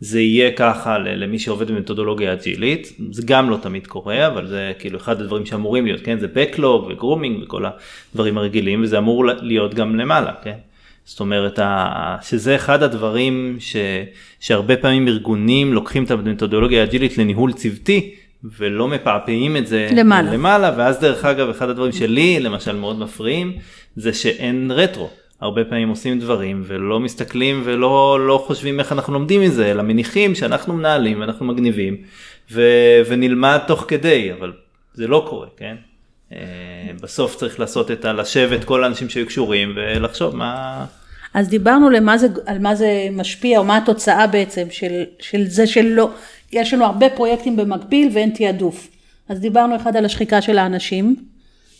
זה 0.00 0.20
יהיה 0.20 0.52
ככה 0.52 0.98
למי 0.98 1.38
שעובד 1.38 1.70
במתודולוגיה 1.70 2.32
אג'ילית, 2.32 2.92
זה 3.10 3.22
גם 3.24 3.50
לא 3.50 3.56
תמיד 3.62 3.86
קורה, 3.86 4.26
אבל 4.26 4.46
זה 4.46 4.72
כאילו 4.78 4.98
אחד 4.98 5.20
הדברים 5.20 5.46
שאמורים 5.46 5.86
להיות, 5.86 6.00
כן? 6.00 6.18
זה 6.18 6.26
Backlog 6.26 6.92
ו 6.92 6.98
grooming 6.98 7.42
וכל 7.42 7.64
הדברים 8.12 8.38
הרגילים 8.38 8.82
וזה 8.82 8.98
אמור 8.98 9.24
להיות 9.24 9.74
גם 9.74 9.96
למעלה, 9.96 10.32
כן? 10.42 10.56
זאת 11.04 11.20
אומרת, 11.20 11.58
שזה 12.22 12.56
אחד 12.56 12.82
הדברים 12.82 13.56
ש, 13.60 13.76
שהרבה 14.40 14.76
פעמים 14.76 15.08
ארגונים 15.08 15.74
לוקחים 15.74 16.04
את 16.04 16.10
המתודולוגיה 16.10 16.80
האג'ילית 16.80 17.18
לניהול 17.18 17.52
צוותי 17.52 18.14
ולא 18.58 18.88
מפעפעים 18.88 19.56
את 19.56 19.66
זה 19.66 19.88
למעלה. 19.92 20.32
למעלה, 20.32 20.72
ואז 20.76 21.00
דרך 21.00 21.24
אגב, 21.24 21.48
אחד 21.48 21.68
הדברים 21.68 21.92
שלי 21.92 22.40
למשל 22.40 22.76
מאוד 22.76 22.98
מפריעים, 22.98 23.52
זה 23.96 24.12
שאין 24.12 24.70
רטרו. 24.70 25.10
הרבה 25.40 25.64
פעמים 25.64 25.88
עושים 25.88 26.18
דברים 26.18 26.62
ולא 26.66 27.00
מסתכלים 27.00 27.62
ולא 27.64 28.18
לא 28.26 28.44
חושבים 28.46 28.80
איך 28.80 28.92
אנחנו 28.92 29.12
לומדים 29.12 29.40
מזה, 29.40 29.70
אלא 29.70 29.82
מניחים 29.82 30.34
שאנחנו 30.34 30.74
מנהלים 30.74 31.20
ואנחנו 31.20 31.46
מגניבים 31.46 31.96
ו, 32.52 32.62
ונלמד 33.08 33.58
תוך 33.66 33.84
כדי, 33.88 34.32
אבל 34.32 34.52
זה 34.94 35.06
לא 35.06 35.26
קורה, 35.28 35.46
כן? 35.56 35.76
אה, 36.32 36.38
בסוף 37.02 37.36
צריך 37.36 37.60
לעשות 37.60 37.90
את 37.90 38.04
ה... 38.04 38.12
לשבת 38.12 38.64
כל 38.64 38.84
האנשים 38.84 39.08
שהיו 39.08 39.26
קשורים 39.26 39.72
ולחשוב 39.76 40.36
מה... 40.36 40.84
אז 41.34 41.48
דיברנו 41.48 41.90
למה 41.90 42.18
זה, 42.18 42.26
על 42.46 42.58
מה 42.58 42.74
זה 42.74 43.08
משפיע, 43.12 43.58
או 43.58 43.64
מה 43.64 43.76
התוצאה 43.76 44.26
בעצם 44.26 44.66
של, 44.70 45.02
של 45.20 45.46
זה 45.46 45.66
שלא, 45.66 46.10
יש 46.52 46.74
לנו 46.74 46.84
הרבה 46.84 47.10
פרויקטים 47.10 47.56
במקביל 47.56 48.08
ואין 48.12 48.30
תעדוף. 48.30 48.88
אז 49.28 49.40
דיברנו 49.40 49.76
אחד 49.76 49.96
על 49.96 50.04
השחיקה 50.04 50.40
של 50.40 50.58
האנשים, 50.58 51.16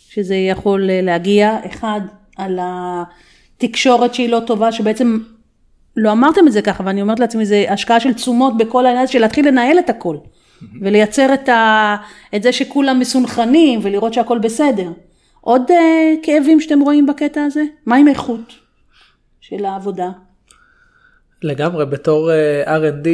שזה 0.09 0.35
יכול 0.35 0.89
להגיע, 0.91 1.57
אחד 1.65 2.01
על 2.37 2.59
תקשורת 3.57 4.13
שהיא 4.13 4.29
לא 4.29 4.41
טובה, 4.47 4.71
שבעצם 4.71 5.19
לא 5.97 6.11
אמרתם 6.11 6.47
את 6.47 6.51
זה 6.51 6.61
ככה, 6.61 6.83
ואני 6.85 7.01
אומרת 7.01 7.19
לעצמי, 7.19 7.45
זה 7.45 7.65
השקעה 7.69 7.99
של 7.99 8.13
תשומות 8.13 8.57
בכל 8.57 8.85
העניין 8.85 9.07
של 9.07 9.19
להתחיל 9.19 9.47
לנהל 9.47 9.79
את 9.79 9.89
הכל, 9.89 10.17
ולייצר 10.81 11.33
את, 11.33 11.49
ה, 11.49 11.95
את 12.35 12.43
זה 12.43 12.51
שכולם 12.51 12.99
מסונכרנים, 12.99 13.79
ולראות 13.83 14.13
שהכל 14.13 14.39
בסדר. 14.39 14.91
עוד 15.41 15.61
uh, 15.71 15.73
כאבים 16.23 16.61
שאתם 16.61 16.79
רואים 16.79 17.05
בקטע 17.05 17.43
הזה? 17.43 17.63
מה 17.85 17.95
עם 17.95 18.07
איכות 18.07 18.53
של 19.41 19.65
העבודה? 19.65 20.09
לגמרי, 21.43 21.85
בתור 21.85 22.31
אה, 22.31 22.77
R&D, 22.77 23.07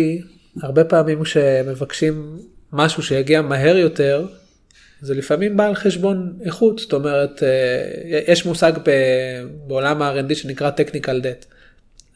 הרבה 0.61 0.83
פעמים 0.83 1.23
כשמבקשים 1.23 2.39
משהו 2.73 3.03
שיגיע 3.03 3.41
מהר 3.41 3.77
יותר, 3.77 4.25
זה 5.01 5.13
לפעמים 5.13 5.57
בא 5.57 5.67
על 5.67 5.75
חשבון 5.75 6.33
איכות, 6.45 6.79
זאת 6.79 6.93
אומרת, 6.93 7.43
אה, 7.43 8.19
יש 8.27 8.45
מושג 8.45 8.73
בעולם 9.67 10.01
ה-R&D 10.01 10.35
שנקרא 10.35 10.71
technical 10.77 11.23
debt, 11.23 11.45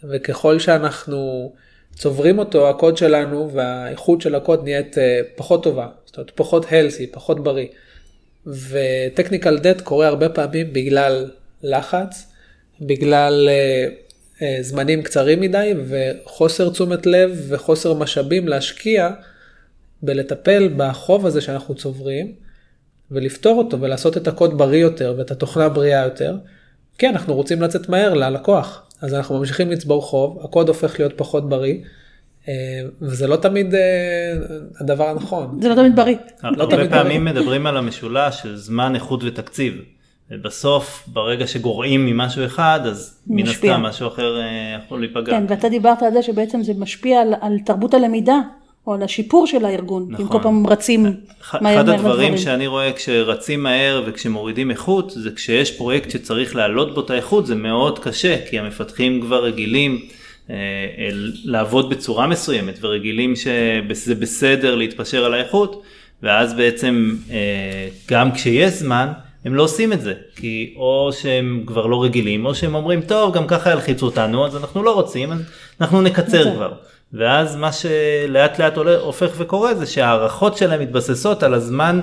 וככל 0.04 0.60
שאנחנו 0.60 1.54
צוברים 1.96 2.39
אותו, 2.39 2.70
הקוד 2.70 2.98
שלנו 2.98 3.51
והאיכות 3.54 4.22
של 4.22 4.36
הקוד 4.36 4.63
נהיית 4.63 4.98
אה, 4.98 5.22
פחות 5.36 5.63
טובה, 5.63 5.88
זאת 6.06 6.18
אומרת, 6.18 6.32
פחות 6.36 6.65
healthy, 6.65 7.04
פחות 7.12 7.44
בריא. 7.44 7.68
ו-technical 8.48 9.60
debt 9.63 9.82
קורה 9.84 10.08
הרבה 10.08 10.30
פעמים 10.30 10.74
בגלל 10.74 11.32
לחץ, 11.63 12.32
בגלל 12.82 13.50
uh, 13.50 14.04
זמנים 14.62 15.01
קצרים 15.01 15.42
מדי 15.42 15.74
וחוסר 15.88 16.70
תשומת 16.70 17.06
לב 17.06 17.46
וחוסר 17.50 17.94
משאבים 17.94 18.48
להשקיע 18.48 19.10
בלטפל 20.01 20.70
בחוב 20.77 21.25
הזה 21.25 21.42
שאנחנו 21.42 21.75
צוברים 21.75 22.32
ולפתור 23.12 23.58
אותו 23.58 23.82
ולעשות 23.82 24.18
את 24.18 24.27
הקוד 24.27 24.58
בריא 24.58 24.82
יותר 24.82 25.15
ואת 25.18 25.32
התוכנה 25.32 25.70
בריאה 25.70 26.04
יותר. 26.04 26.38
כן, 26.98 27.10
אנחנו 27.10 27.34
רוצים 27.34 27.62
לצאת 27.62 27.89
מהר 27.89 28.13
ללקוח, 28.13 28.89
אז 29.01 29.13
אנחנו 29.13 29.39
ממשיכים 29.39 29.72
לצבור 29.72 30.01
חוב, 30.01 30.39
הקוד 30.44 30.68
הופך 30.68 31.00
להיות 31.00 31.13
פחות 31.18 31.50
בריא. 31.50 31.75
אה, 32.48 32.54
וזה 33.01 33.27
לא 33.27 33.36
תמיד 33.36 33.74
הדבר 34.80 35.10
הנכון. 35.10 35.60
זה 35.62 35.70
לא 35.70 35.75
תמיד 35.75 35.96
בריא. 35.96 36.15
לא 36.44 36.63
הרבה 36.63 36.89
פעמים 36.89 37.25
מדברים 37.25 37.68
על 37.68 37.77
המשולש 37.77 38.42
של 38.42 38.56
זמן, 38.56 38.96
איכות 38.96 39.24
ותקציב. 39.24 39.74
ובסוף, 40.32 41.03
ברגע 41.08 41.48
שגורעים 41.48 42.05
ממשהו 42.05 42.46
אחד, 42.46 42.79
אז 42.84 43.20
מן 43.27 43.48
הסתם 43.48 43.82
משהו 43.82 44.08
אחר 44.08 44.36
יכול 44.86 45.00
להיפגע. 45.00 45.32
כן, 45.32 45.44
ואתה 45.50 45.70
דיברת 45.70 46.03
על 46.03 46.13
זה 46.13 46.22
שבעצם 46.22 46.63
זה 46.63 46.74
משפיע 46.77 47.22
על, 47.22 47.34
על 47.41 47.58
תרבות 47.65 47.94
הלמידה, 47.94 48.39
או 48.88 48.94
על 48.94 49.03
השיפור 49.03 49.48
של 49.48 49.65
הארגון, 49.65 50.08
נכון. 50.10 50.25
אם 50.25 50.32
כל 50.32 50.39
פעם 50.44 50.67
רצים 50.67 51.03
מהר 51.03 51.13
מהר 51.62 51.75
אחד 51.75 51.89
הדברים 51.89 52.38
שאני 52.38 52.67
רואה 52.67 52.94
כשרצים 52.94 53.63
מהר 53.63 54.03
וכשמורידים 54.08 54.72
איכות, 54.72 55.12
זה 55.12 55.29
כשיש 55.36 55.77
פרויקט 55.77 56.12
שצריך 56.12 56.55
להעלות 56.55 56.96
בו 56.96 57.01
את 57.01 57.10
האיכות, 57.10 57.46
זה 57.46 57.55
מאוד 57.55 58.00
קשה, 58.00 58.36
כי 58.50 58.60
המפתחים 58.60 59.22
כבר 59.22 59.44
רגילים. 59.44 60.01
לעבוד 61.44 61.89
בצורה 61.89 62.27
מסוימת 62.27 62.79
ורגילים 62.82 63.36
שזה 63.36 64.15
בסדר 64.15 64.75
להתפשר 64.75 65.25
על 65.25 65.34
האיכות 65.34 65.84
ואז 66.24 66.53
בעצם 66.53 67.15
גם 68.08 68.32
כשיש 68.32 68.74
זמן 68.74 69.12
הם 69.46 69.56
לא 69.56 69.64
עושים 69.64 69.94
את 69.94 70.02
זה 70.02 70.14
כי 70.36 70.74
או 70.78 71.10
שהם 71.14 71.64
כבר 71.68 71.86
לא 71.86 72.04
רגילים 72.04 72.46
או 72.46 72.56
שהם 72.56 72.75
אומרים 72.75 73.02
טוב 73.02 73.34
גם 73.34 73.48
ככה 73.48 73.72
ילחיצו 73.72 74.06
אותנו 74.06 74.46
אז 74.46 74.56
אנחנו 74.58 74.84
לא 74.84 74.94
רוצים 74.94 75.32
אז 75.32 75.40
אנחנו 75.82 76.02
נקצר 76.02 76.56
כבר. 76.56 76.72
ואז 77.14 77.56
מה 77.56 77.70
שלאט 77.72 78.60
לאט 78.60 78.78
עולה, 78.78 78.98
הופך 78.98 79.30
וקורה 79.38 79.75
זה 79.75 79.86
שההערכות 79.86 80.58
שלהם 80.58 80.82
מתבססות 80.82 81.44
על 81.44 81.54
הזמן 81.54 82.00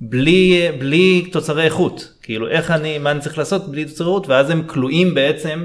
בלי, 0.00 0.68
בלי 0.78 1.28
תוצרי 1.32 1.62
איכות. 1.62 2.12
כאילו 2.22 2.48
איך 2.48 2.70
אני 2.70 2.98
מה 2.98 3.10
אני 3.10 3.20
צריך 3.20 3.38
לעשות 3.38 3.70
בלי 3.70 3.84
תוצרי 3.84 4.06
איכות 4.06 4.28
ואז 4.28 4.50
הם 4.50 4.62
כלואים 4.66 5.14
בעצם 5.14 5.64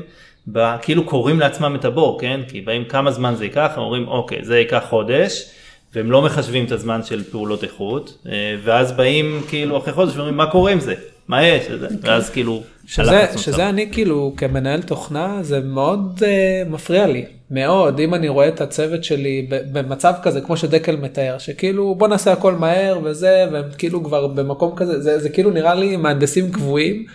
כאילו 0.81 1.03
קוראים 1.03 1.39
לעצמם 1.39 1.75
את 1.79 1.85
הבור, 1.85 2.19
כן? 2.19 2.41
כי 2.47 2.61
באים 2.61 2.85
כמה 2.85 3.11
זמן 3.11 3.35
זה 3.35 3.43
ייקח, 3.43 3.71
הם 3.75 3.81
אומרים 3.81 4.07
אוקיי 4.07 4.39
זה 4.43 4.59
ייקח 4.59 4.83
חודש, 4.89 5.49
והם 5.95 6.11
לא 6.11 6.21
מחשבים 6.21 6.65
את 6.65 6.71
הזמן 6.71 7.03
של 7.03 7.23
פעולות 7.23 7.63
איכות, 7.63 8.25
ואז 8.63 8.91
באים 8.91 9.41
כאילו 9.49 9.77
אחרי 9.77 9.93
חודש 9.93 10.15
ואומרים 10.15 10.37
מה 10.37 10.51
קורה 10.51 10.71
עם 10.71 10.79
זה, 10.79 10.93
מה 11.29 11.47
יש. 11.47 11.67
ואז 12.01 12.29
כאילו... 12.29 12.63
שזה, 12.85 13.25
שזה 13.37 13.69
אני 13.69 13.89
כאילו 13.91 14.33
כמנהל 14.37 14.81
תוכנה 14.81 15.37
זה 15.41 15.59
מאוד 15.59 16.19
uh, 16.19 16.69
מפריע 16.69 17.07
לי, 17.07 17.25
מאוד, 17.51 17.99
אם 17.99 18.13
אני 18.13 18.27
רואה 18.29 18.47
את 18.47 18.61
הצוות 18.61 19.03
שלי 19.03 19.47
במצב 19.49 20.13
כזה 20.23 20.41
כמו 20.41 20.57
שדקל 20.57 20.95
מתאר, 20.95 21.37
שכאילו 21.37 21.95
בוא 21.95 22.07
נעשה 22.07 22.31
הכל 22.31 22.53
מהר 22.53 22.99
וזה, 23.03 23.45
והם 23.51 23.65
כאילו 23.77 24.03
כבר 24.03 24.27
במקום 24.27 24.75
כזה, 24.75 25.01
זה, 25.01 25.19
זה 25.19 25.29
כאילו 25.29 25.51
נראה 25.51 25.75
לי 25.75 25.97
מהנדסים 25.97 26.51
קבועים. 26.51 27.05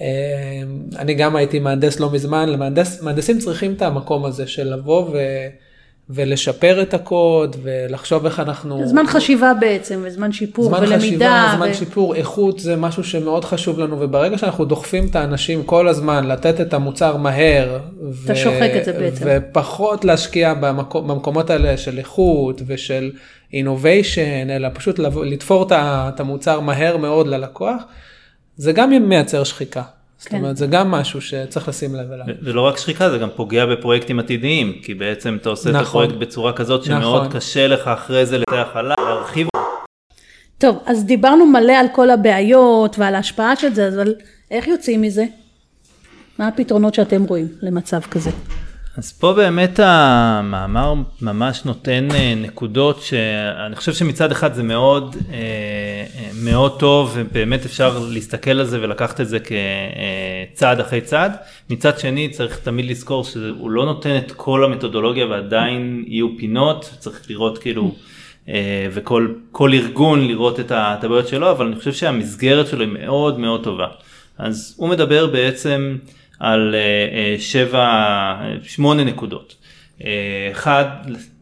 אמ, 0.00 0.06
אני 0.98 1.14
גם 1.14 1.36
הייתי 1.36 1.58
מהנדס 1.58 2.00
לא 2.00 2.10
מזמן, 2.10 2.48
למהנדס, 2.48 3.02
מהנדסים 3.02 3.38
צריכים 3.38 3.72
את 3.72 3.82
המקום 3.82 4.24
הזה 4.24 4.46
של 4.46 4.74
לבוא 4.74 5.10
ו, 5.12 5.18
ולשפר 6.10 6.82
את 6.82 6.94
הקוד 6.94 7.56
ולחשוב 7.62 8.24
איך 8.24 8.40
אנחנו... 8.40 8.86
זמן 8.86 9.06
חשיבה 9.06 9.52
בעצם, 9.60 10.02
וזמן 10.04 10.32
שיפור 10.32 10.64
זמן 10.64 10.78
ולמידה. 10.78 10.98
חשיבה, 10.98 11.52
זמן 11.56 11.68
ו... 11.70 11.74
שיפור, 11.74 12.14
איכות 12.14 12.58
זה 12.58 12.76
משהו 12.76 13.04
שמאוד 13.04 13.44
חשוב 13.44 13.78
לנו, 13.78 14.00
וברגע 14.00 14.38
שאנחנו 14.38 14.64
דוחפים 14.64 15.06
את 15.06 15.16
האנשים 15.16 15.62
כל 15.62 15.88
הזמן 15.88 16.26
לתת 16.26 16.60
את 16.60 16.74
המוצר 16.74 17.16
מהר, 17.16 17.76
אתה 17.76 18.32
ו... 18.32 18.36
שוחק 18.36 18.70
את 18.76 18.84
זה 18.84 18.92
בעצם. 18.92 19.24
ופחות 19.28 20.04
להשקיע 20.04 20.54
במקום, 20.54 21.08
במקומות 21.08 21.50
האלה 21.50 21.76
של 21.76 21.98
איכות 21.98 22.62
ושל 22.66 23.12
innovation, 23.52 24.50
אלא 24.50 24.68
פשוט 24.74 24.98
לתפור 24.98 25.68
את 25.72 26.20
המוצר 26.20 26.60
מהר 26.60 26.96
מאוד 26.96 27.26
ללקוח. 27.26 27.82
זה 28.56 28.72
גם 28.72 28.90
מייצר 29.08 29.44
שחיקה. 29.44 29.82
זאת 30.24 30.30
כן. 30.30 30.36
אומרת 30.36 30.56
זה 30.56 30.66
גם 30.66 30.90
משהו 30.90 31.20
שצריך 31.20 31.68
לשים 31.68 31.94
לב 31.94 32.12
אליו. 32.12 32.26
זה 32.42 32.52
לא 32.52 32.60
רק 32.60 32.78
שחיקה 32.78 33.10
זה 33.10 33.18
גם 33.18 33.28
פוגע 33.36 33.66
בפרויקטים 33.66 34.18
עתידיים 34.18 34.72
כי 34.82 34.94
בעצם 34.94 35.36
אתה 35.40 35.48
עושה 35.48 35.70
נכון. 35.70 35.82
את 35.82 35.86
הפרויקט 35.86 36.14
בצורה 36.14 36.52
כזאת 36.52 36.84
שמאוד 36.84 37.20
נכון. 37.22 37.32
קשה 37.40 37.66
לך 37.66 37.88
אחרי 37.88 38.26
זה 38.26 38.38
לתח 38.38 38.68
עליו 38.74 38.96
להרחיב. 38.98 39.48
טוב 40.58 40.78
אז 40.86 41.04
דיברנו 41.04 41.46
מלא 41.46 41.72
על 41.72 41.86
כל 41.92 42.10
הבעיות 42.10 42.98
ועל 42.98 43.14
ההשפעה 43.14 43.56
של 43.56 43.74
זה 43.74 43.88
אבל 43.88 44.14
איך 44.50 44.66
יוצאים 44.66 45.02
מזה? 45.02 45.24
מה 46.38 46.48
הפתרונות 46.48 46.94
שאתם 46.94 47.24
רואים 47.24 47.48
למצב 47.62 48.00
כזה? 48.00 48.30
אז 48.96 49.12
פה 49.12 49.32
באמת 49.32 49.80
המאמר 49.82 50.94
ממש 51.22 51.64
נותן 51.64 52.08
אה, 52.14 52.34
נקודות 52.36 53.02
שאני 53.02 53.76
חושב 53.76 53.92
שמצד 53.92 54.32
אחד 54.32 54.54
זה 54.54 54.62
מאוד 54.62 55.16
אה, 55.30 55.36
אה, 55.36 56.30
מאוד 56.42 56.78
טוב 56.78 57.12
ובאמת 57.14 57.64
אפשר 57.64 57.98
להסתכל 58.08 58.50
על 58.50 58.64
זה 58.64 58.82
ולקחת 58.82 59.20
את 59.20 59.28
זה 59.28 59.38
כצעד 60.52 60.80
אחרי 60.80 61.00
צעד. 61.00 61.32
מצד 61.70 61.98
שני 61.98 62.28
צריך 62.28 62.58
תמיד 62.58 62.84
לזכור 62.90 63.24
שהוא 63.24 63.70
לא 63.70 63.84
נותן 63.84 64.16
את 64.16 64.32
כל 64.32 64.64
המתודולוגיה 64.64 65.26
ועדיין 65.26 66.04
יהיו 66.06 66.28
פינות, 66.38 66.94
צריך 66.98 67.30
לראות 67.30 67.58
כאילו 67.58 67.94
וכל 68.92 69.72
ארגון 69.74 70.26
לראות 70.28 70.60
את 70.60 70.72
הבעיות 71.04 71.28
שלו, 71.28 71.50
אבל 71.50 71.66
אני 71.66 71.76
חושב 71.76 71.92
שהמסגרת 71.92 72.66
שלו 72.66 72.80
היא 72.80 72.92
מאוד 72.92 73.38
מאוד 73.38 73.64
טובה. 73.64 73.86
אז 74.38 74.74
הוא 74.78 74.88
מדבר 74.88 75.26
בעצם 75.26 75.96
על 76.40 76.74
אה, 76.74 76.80
אה, 76.80 77.36
שבע, 77.38 78.34
שמונה 78.62 79.04
נקודות. 79.04 79.54
אה, 80.04 80.48
אחד, 80.52 80.84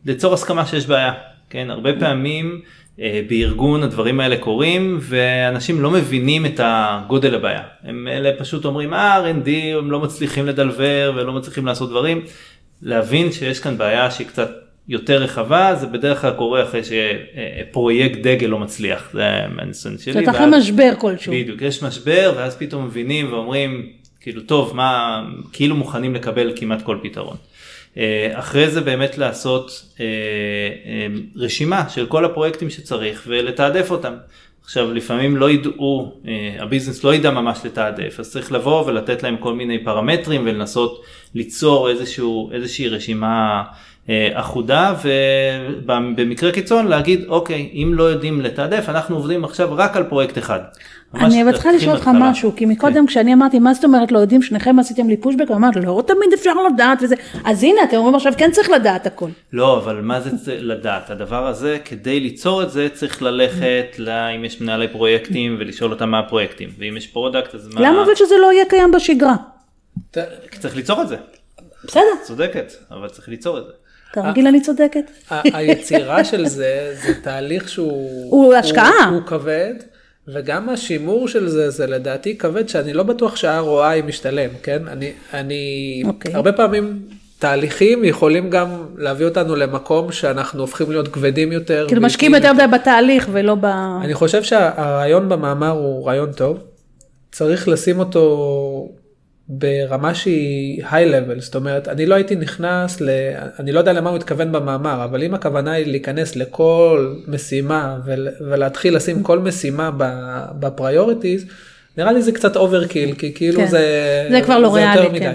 ליצור 0.07 0.35
הסכמה 0.35 0.67
שיש 0.67 0.87
בעיה, 0.87 1.13
כן? 1.51 1.71
הרבה 1.71 1.91
פעמים 1.99 2.61
בארגון 3.29 3.83
הדברים 3.83 4.21
האלה 4.21 4.37
קורים 4.37 4.99
ואנשים 5.01 5.81
לא 5.81 5.91
מבינים 5.91 6.47
את 6.47 6.61
הגודל 6.65 7.35
הבעיה. 7.35 7.63
הם 7.85 8.09
אלה 8.11 8.31
פשוט 8.39 8.65
אומרים, 8.65 8.95
אה, 8.95 9.31
R&D, 9.31 9.51
הם 9.79 9.91
לא 9.91 10.01
מצליחים 10.01 10.47
לדלבר 10.47 11.13
ולא 11.17 11.33
מצליחים 11.33 11.67
לעשות 11.67 11.91
דברים. 11.91 12.23
להבין 12.83 13.33
שיש 13.33 13.61
כאן 13.61 13.79
בעיה 13.79 14.11
שהיא 14.11 14.27
קצת 14.27 14.51
יותר 14.89 15.23
רחבה, 15.23 15.75
זה 15.75 15.87
בדרך 15.87 16.21
כלל 16.21 16.31
קורה 16.31 16.63
אחרי 16.63 16.81
שפרויקט 16.85 18.19
דגל 18.19 18.47
לא 18.47 18.59
מצליח, 18.59 19.11
זה 19.13 19.29
מהניסיון 19.55 19.99
שלי. 19.99 20.13
זאת 20.13 20.29
אחרי 20.29 20.47
משבר 20.59 20.93
כלשהו. 20.99 21.33
בדיוק, 21.33 21.63
יש 21.63 21.83
משבר 21.83 22.33
ואז 22.37 22.57
פתאום 22.57 22.87
מבינים 22.87 23.33
ואומרים, 23.33 23.87
כאילו 24.23 24.43
טוב 24.43 24.76
מה 24.76 25.23
כאילו 25.52 25.76
מוכנים 25.76 26.14
לקבל 26.14 26.52
כמעט 26.57 26.83
כל 26.83 26.99
פתרון. 27.02 27.37
אה, 27.97 28.31
אחרי 28.33 28.71
זה 28.71 28.81
באמת 28.81 29.19
לעשות 29.19 29.85
אה, 30.00 30.05
אה, 30.87 31.07
רשימה 31.37 31.88
של 31.88 32.07
כל 32.07 32.25
הפרויקטים 32.25 32.71
שצריך 32.71 33.25
ולתעדף 33.26 33.91
אותם. 33.91 34.12
עכשיו 34.64 34.95
לפעמים 34.95 35.37
לא 35.37 35.50
ידעו, 35.50 36.14
הביזנס 36.59 37.05
לא 37.05 37.14
ידע 37.14 37.31
ממש 37.31 37.59
לתעדף, 37.64 38.21
אז 38.21 38.31
צריך 38.31 38.52
לבוא 38.52 38.87
ולתת 38.87 39.23
להם 39.23 39.37
כל 39.37 39.55
מיני 39.55 39.85
פרמטרים 39.85 40.43
ולנסות 40.45 41.02
ליצור 41.35 41.91
איזשהו, 41.91 42.50
איזושהי 42.52 42.88
רשימה 42.88 43.62
אחודה 44.35 44.94
ובמקרה 45.02 46.52
קיצון 46.52 46.87
להגיד 46.87 47.25
אוקיי 47.28 47.71
אם 47.75 47.92
לא 47.94 48.04
יודעים 48.04 48.40
לתעדף 48.40 48.88
אנחנו 48.88 49.16
עובדים 49.16 49.44
עכשיו 49.44 49.68
רק 49.73 49.97
על 49.97 50.04
פרויקט 50.04 50.38
אחד. 50.38 50.61
אני 51.14 51.44
צריכה 51.52 51.73
לשאול 51.73 51.97
אותך 51.97 52.11
משהו, 52.14 52.52
כי 52.56 52.66
מקודם 52.66 52.94
כן. 52.94 53.06
כשאני 53.06 53.35
אמרתי, 53.35 53.59
מה 53.59 53.75
זאת 53.75 53.85
אומרת 53.85 54.12
לא 54.12 54.18
יודעים, 54.18 54.42
שניכם 54.42 54.78
עשיתם 54.78 55.09
לי 55.09 55.16
פושבק, 55.16 55.50
אמרת, 55.50 55.76
לא 55.76 56.02
תמיד 56.06 56.32
אפשר 56.35 56.52
לדעת 56.73 56.99
וזה, 57.02 57.14
אז 57.44 57.62
הנה, 57.62 57.82
אתם 57.85 57.97
אומרים 57.97 58.14
עכשיו, 58.14 58.32
כן 58.38 58.50
צריך 58.50 58.71
לדעת 58.71 59.06
הכל. 59.06 59.28
לא, 59.52 59.78
אבל 59.78 60.00
מה 60.00 60.21
זה 60.21 60.56
לדעת? 60.61 61.11
הדבר 61.11 61.47
הזה, 61.47 61.78
כדי 61.85 62.21
ליצור 62.21 62.62
את 62.62 62.71
זה, 62.71 62.88
צריך 62.92 63.23
ללכת, 63.23 63.97
אם 64.37 64.44
יש 64.44 64.61
מנהלי 64.61 64.88
פרויקטים, 64.88 65.56
ולשאול 65.61 65.92
אותם 65.92 66.11
מה 66.11 66.18
הפרויקטים, 66.18 66.68
ואם 66.78 66.97
יש 66.97 67.06
product, 67.07 67.55
אז 67.54 67.68
מה... 67.75 67.80
למה 67.80 68.02
אבל 68.02 68.14
שזה 68.14 68.35
לא 68.42 68.52
יהיה 68.52 68.64
קיים 68.64 68.92
בשגרה? 68.92 69.35
צריך 70.61 70.76
ליצור 70.76 71.02
את 71.02 71.09
זה. 71.09 71.16
בסדר, 71.85 72.02
צודקת, 72.23 72.73
אבל 72.90 73.09
צריך 73.09 73.28
ליצור 73.28 73.59
את 73.59 73.64
זה. 73.66 73.73
כרגיל 74.12 74.47
אני 74.47 74.61
צודקת. 74.61 75.11
היצירה 75.31 76.25
של 76.25 76.47
זה, 76.47 76.95
זה 77.07 77.14
תהליך 77.23 77.69
שהוא... 77.69 78.31
הוא 78.31 78.54
השקעה. 78.54 79.04
הוא, 79.09 79.14
הוא 79.14 79.23
כבד, 79.26 79.75
וגם 80.28 80.69
השימור 80.69 81.28
של 81.28 81.49
זה, 81.49 81.71
זה 81.71 81.87
לדעתי 81.87 82.38
כבד, 82.38 82.69
שאני 82.69 82.92
לא 82.92 83.02
בטוח 83.02 83.37
שה-ROI 83.37 84.07
משתלם, 84.07 84.50
כן? 84.62 84.83
אני, 84.88 85.12
אני, 85.35 86.02
אוקיי. 86.07 86.35
הרבה 86.35 86.52
פעמים 86.52 87.02
תהליכים 87.38 88.04
יכולים 88.04 88.50
גם 88.50 88.69
להביא 88.97 89.26
אותנו 89.26 89.57
למקום 89.57 90.12
שאנחנו 90.12 90.61
הופכים 90.61 90.90
להיות 90.90 91.09
כבדים 91.09 91.52
יותר. 91.52 91.85
כאילו 91.88 92.02
משקיעים 92.02 92.35
יותר 92.35 92.52
מדי 92.52 92.66
בתהליך 92.73 93.28
ולא 93.33 93.54
ב... 93.54 93.64
אני 94.04 94.14
חושב 94.14 94.42
שהרעיון 94.42 95.28
במאמר 95.28 95.71
הוא 95.71 96.07
רעיון 96.07 96.33
טוב, 96.33 96.59
צריך 97.33 97.69
לשים 97.69 97.99
אותו 97.99 98.88
ברמה 99.49 100.15
שהיא 100.15 100.85
high 100.91 101.07
level, 101.07 101.41
זאת 101.41 101.55
אומרת, 101.55 101.89
אני 101.89 102.07
לא 102.07 102.15
הייתי 102.15 102.37
נכנס, 102.37 103.01
ל... 103.01 103.09
אני 103.59 103.73
לא 103.73 103.79
יודע 103.79 103.93
למה 103.93 104.11
הוא 104.11 104.17
התכוון 104.17 104.53
במאמר, 104.53 105.05
אבל 105.05 105.23
אם 105.23 105.35
הכוונה 105.35 105.73
היא 105.73 105.87
להיכנס 105.87 106.37
לכל 106.37 107.15
משימה 107.27 107.99
ול... 108.05 108.29
ולהתחיל 108.41 108.97
לשים 108.97 109.23
כל 109.23 109.39
משימה 109.39 109.91
ב 110.59 110.66
priorities, 110.66 111.45
נראה 111.99 112.13
לי 112.13 112.23
זה 112.23 112.33
קצת 112.33 112.57
overkill, 112.57 113.14
כי 113.15 113.35
כאילו 113.35 113.61
כן. 113.61 113.67
זה, 113.67 114.27
זה 114.31 114.41
כבר 114.41 114.59
לא 114.59 114.75
ריאלי, 114.75 115.09
מדי. 115.09 115.19
כן. 115.21 115.35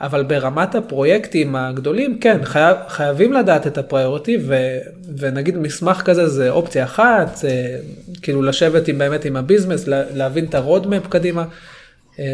אבל 0.00 0.22
ברמת 0.22 0.74
הפרויקטים 0.74 1.56
הגדולים, 1.56 2.18
כן, 2.18 2.38
חייב, 2.44 2.76
חייבים 2.88 3.32
לדעת 3.32 3.66
את 3.66 3.78
ה 3.78 3.84
priority, 3.84 4.38
ו, 4.46 4.78
ונגיד 5.18 5.58
מסמך 5.58 6.02
כזה 6.04 6.28
זה 6.28 6.50
אופציה 6.50 6.84
אחת, 6.84 7.44
אה, 7.44 7.76
כאילו 8.22 8.42
לשבת 8.42 8.88
עם 8.88 8.98
באמת 8.98 9.24
עם 9.24 9.36
ה 9.36 9.41
business, 9.41 9.86
לה, 9.86 10.02
להבין 10.14 10.44
את 10.44 10.54
ה 10.54 10.61
roadmap 10.61 11.06
קדימה, 11.06 11.44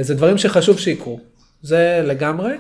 זה 0.01 0.15
דברים 0.15 0.39
שחשוב 0.39 0.79
שיקרו, 0.79 1.21
זה 1.63 2.03
לגמרי. 2.05 2.53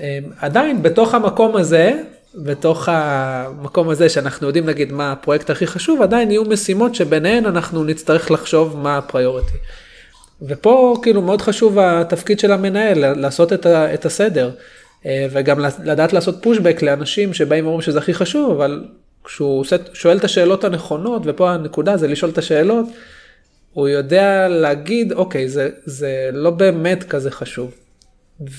אה, 0.00 0.18
עדיין 0.38 0.82
בתוך 0.82 1.14
המקום 1.14 1.56
הזה, 1.56 1.92
בתוך 2.34 2.88
המקום 2.92 3.88
הזה 3.88 4.08
שאנחנו 4.08 4.46
יודעים 4.46 4.66
נגיד 4.66 4.92
מה 4.92 5.12
הפרויקט 5.12 5.50
הכי 5.50 5.66
חשוב, 5.66 6.02
עדיין 6.02 6.30
יהיו 6.30 6.44
משימות 6.44 6.94
שביניהן 6.94 7.46
אנחנו 7.46 7.84
נצטרך 7.84 8.30
לחשוב 8.30 8.76
מה 8.76 8.98
ה 8.98 9.04
priority. 9.04 9.58
ופה 10.42 10.96
כאילו 11.02 11.22
מאוד 11.22 11.42
חשוב 11.42 11.78
התפקיד 11.78 12.38
של 12.38 12.52
המנהל, 12.52 13.20
לעשות 13.20 13.52
את, 13.52 13.66
ה, 13.66 13.94
את 13.94 14.06
הסדר, 14.06 14.50
אה, 15.06 15.26
וגם 15.30 15.60
לדעת 15.84 16.12
לעשות 16.12 16.42
pushback 16.42 16.82
לאנשים 16.82 17.34
שבאים 17.34 17.64
ואומרים 17.64 17.82
שזה 17.82 17.98
הכי 17.98 18.14
חשוב, 18.14 18.50
אבל 18.50 18.84
כשהוא 19.24 19.64
שואל 19.92 20.16
את 20.16 20.24
השאלות 20.24 20.64
הנכונות, 20.64 21.22
ופה 21.24 21.50
הנקודה 21.50 21.96
זה 21.96 22.08
לשאול 22.08 22.30
את 22.30 22.38
השאלות, 22.38 22.86
הוא 23.72 23.88
יודע 23.88 24.48
להגיד, 24.48 25.12
אוקיי, 25.12 25.48
זה, 25.48 25.68
זה 25.84 26.30
לא 26.32 26.50
באמת 26.50 27.04
כזה 27.04 27.30
חשוב. 27.30 27.74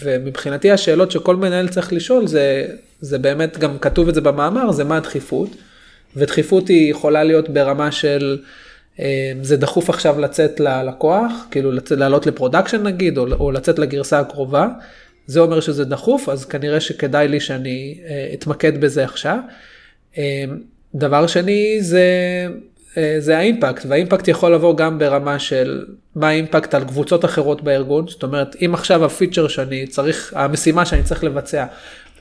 ומבחינתי 0.02 0.72
השאלות 0.72 1.12
שכל 1.12 1.36
מנהל 1.36 1.68
צריך 1.68 1.94
לשאול, 1.94 2.28
זה, 2.28 2.68
זה 3.00 3.18
באמת, 3.18 3.58
גם 3.58 3.80
כתוב 3.80 4.08
את 4.08 4.16
זה 4.16 4.22
במאמר, 4.22 4.72
זה 4.72 4.84
מה 4.84 4.98
הדחיפות, 4.98 5.50
ודחיפות 6.16 6.68
היא 6.68 6.92
יכולה 6.92 7.24
להיות 7.24 7.50
ברמה 7.50 7.92
של... 7.92 8.38
זה 9.42 9.58
דחוף 9.58 9.90
עכשיו 9.90 10.20
לצאת 10.20 10.60
ללקוח, 10.60 11.32
כאילו 11.52 11.72
לצאת, 11.72 11.98
לעלות 11.98 12.28
ל 12.28 12.33
production 12.33 12.84
נגיד, 12.84 13.18
או, 13.18 13.26
או 13.34 13.52
לצאת 13.52 13.80
לגרסה 13.80 14.20
הקרובה. 14.20 14.68
זה 15.28 15.40
אומר 15.40 15.60
שזה 15.60 15.86
דחוף, 15.86 16.30
אז 16.30 16.46
כנראה 16.46 16.80
שכדאי 16.80 17.28
לי 17.28 17.40
שאני 17.40 18.00
uh, 18.00 18.34
אתמקד 18.34 18.82
בזה 18.82 19.04
עכשיו. 19.04 19.38
Uh, 20.14 20.18
דבר 20.96 21.28
שני 21.28 21.78
זה, 21.82 22.06
זה 23.20 23.38
האימפקט, 23.38 23.86
והאימפקט 23.88 24.28
יכול 24.28 24.54
לבוא 24.54 24.78
גם 24.78 25.00
ברמה 25.00 25.40
של 25.40 25.86
מה 26.16 26.30
האימפקט 26.30 26.74
על 26.74 26.84
קבוצות 26.84 27.26
אחרות 27.26 27.62
בארגון, 27.62 28.08
זאת 28.08 28.24
אומרת, 28.24 28.56
אם 28.66 28.74
עכשיו 28.74 29.06
הפיצ'ר 29.06 29.48
שאני 29.48 29.88
צריך, 29.88 30.34
המשימה 30.36 30.86
שאני 30.86 31.04
צריך 31.04 31.24
לבצע, 31.24 31.66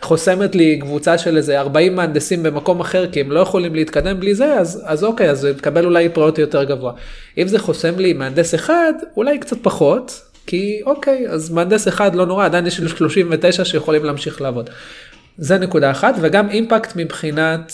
חוסמת 0.01 0.55
לי 0.55 0.79
קבוצה 0.81 1.19
של 1.19 1.37
איזה 1.37 1.61
40 1.61 1.97
מהנדסים 1.97 2.43
במקום 2.43 2.81
אחר 2.81 3.07
כי 3.13 3.21
הם 3.21 3.33
לא 3.33 3.41
יכולים 3.41 3.75
להתקדם 3.75 4.21
בלי 4.21 4.35
זה 4.35 4.55
אז 4.55 4.83
אז 4.87 5.05
אוקיי 5.05 5.31
אז 5.31 5.41
זה 5.41 5.51
יקבל 5.51 5.85
אולי 5.85 6.09
פריוריטי 6.09 6.41
יותר 6.41 6.65
גבוה. 6.65 6.93
אם 7.39 7.49
זה 7.49 7.59
חוסם 7.59 7.99
לי 7.99 8.13
מהנדס 8.13 8.55
אחד 8.55 8.93
אולי 9.17 9.39
קצת 9.39 9.57
פחות 9.63 10.21
כי 10.47 10.81
אוקיי 10.87 11.29
אז 11.29 11.51
מהנדס 11.51 11.89
אחד 11.89 12.15
לא 12.15 12.27
נורא 12.27 12.45
עדיין 12.45 12.67
יש 12.67 12.81
לי 12.81 12.89
39 12.89 13.65
שיכולים 13.65 14.05
להמשיך 14.05 14.41
לעבוד. 14.41 14.71
זה 15.39 15.59
נקודה 15.59 15.91
אחת 15.91 16.15
וגם 16.21 16.51
אימפקט 16.51 16.97
מבחינת 16.97 17.73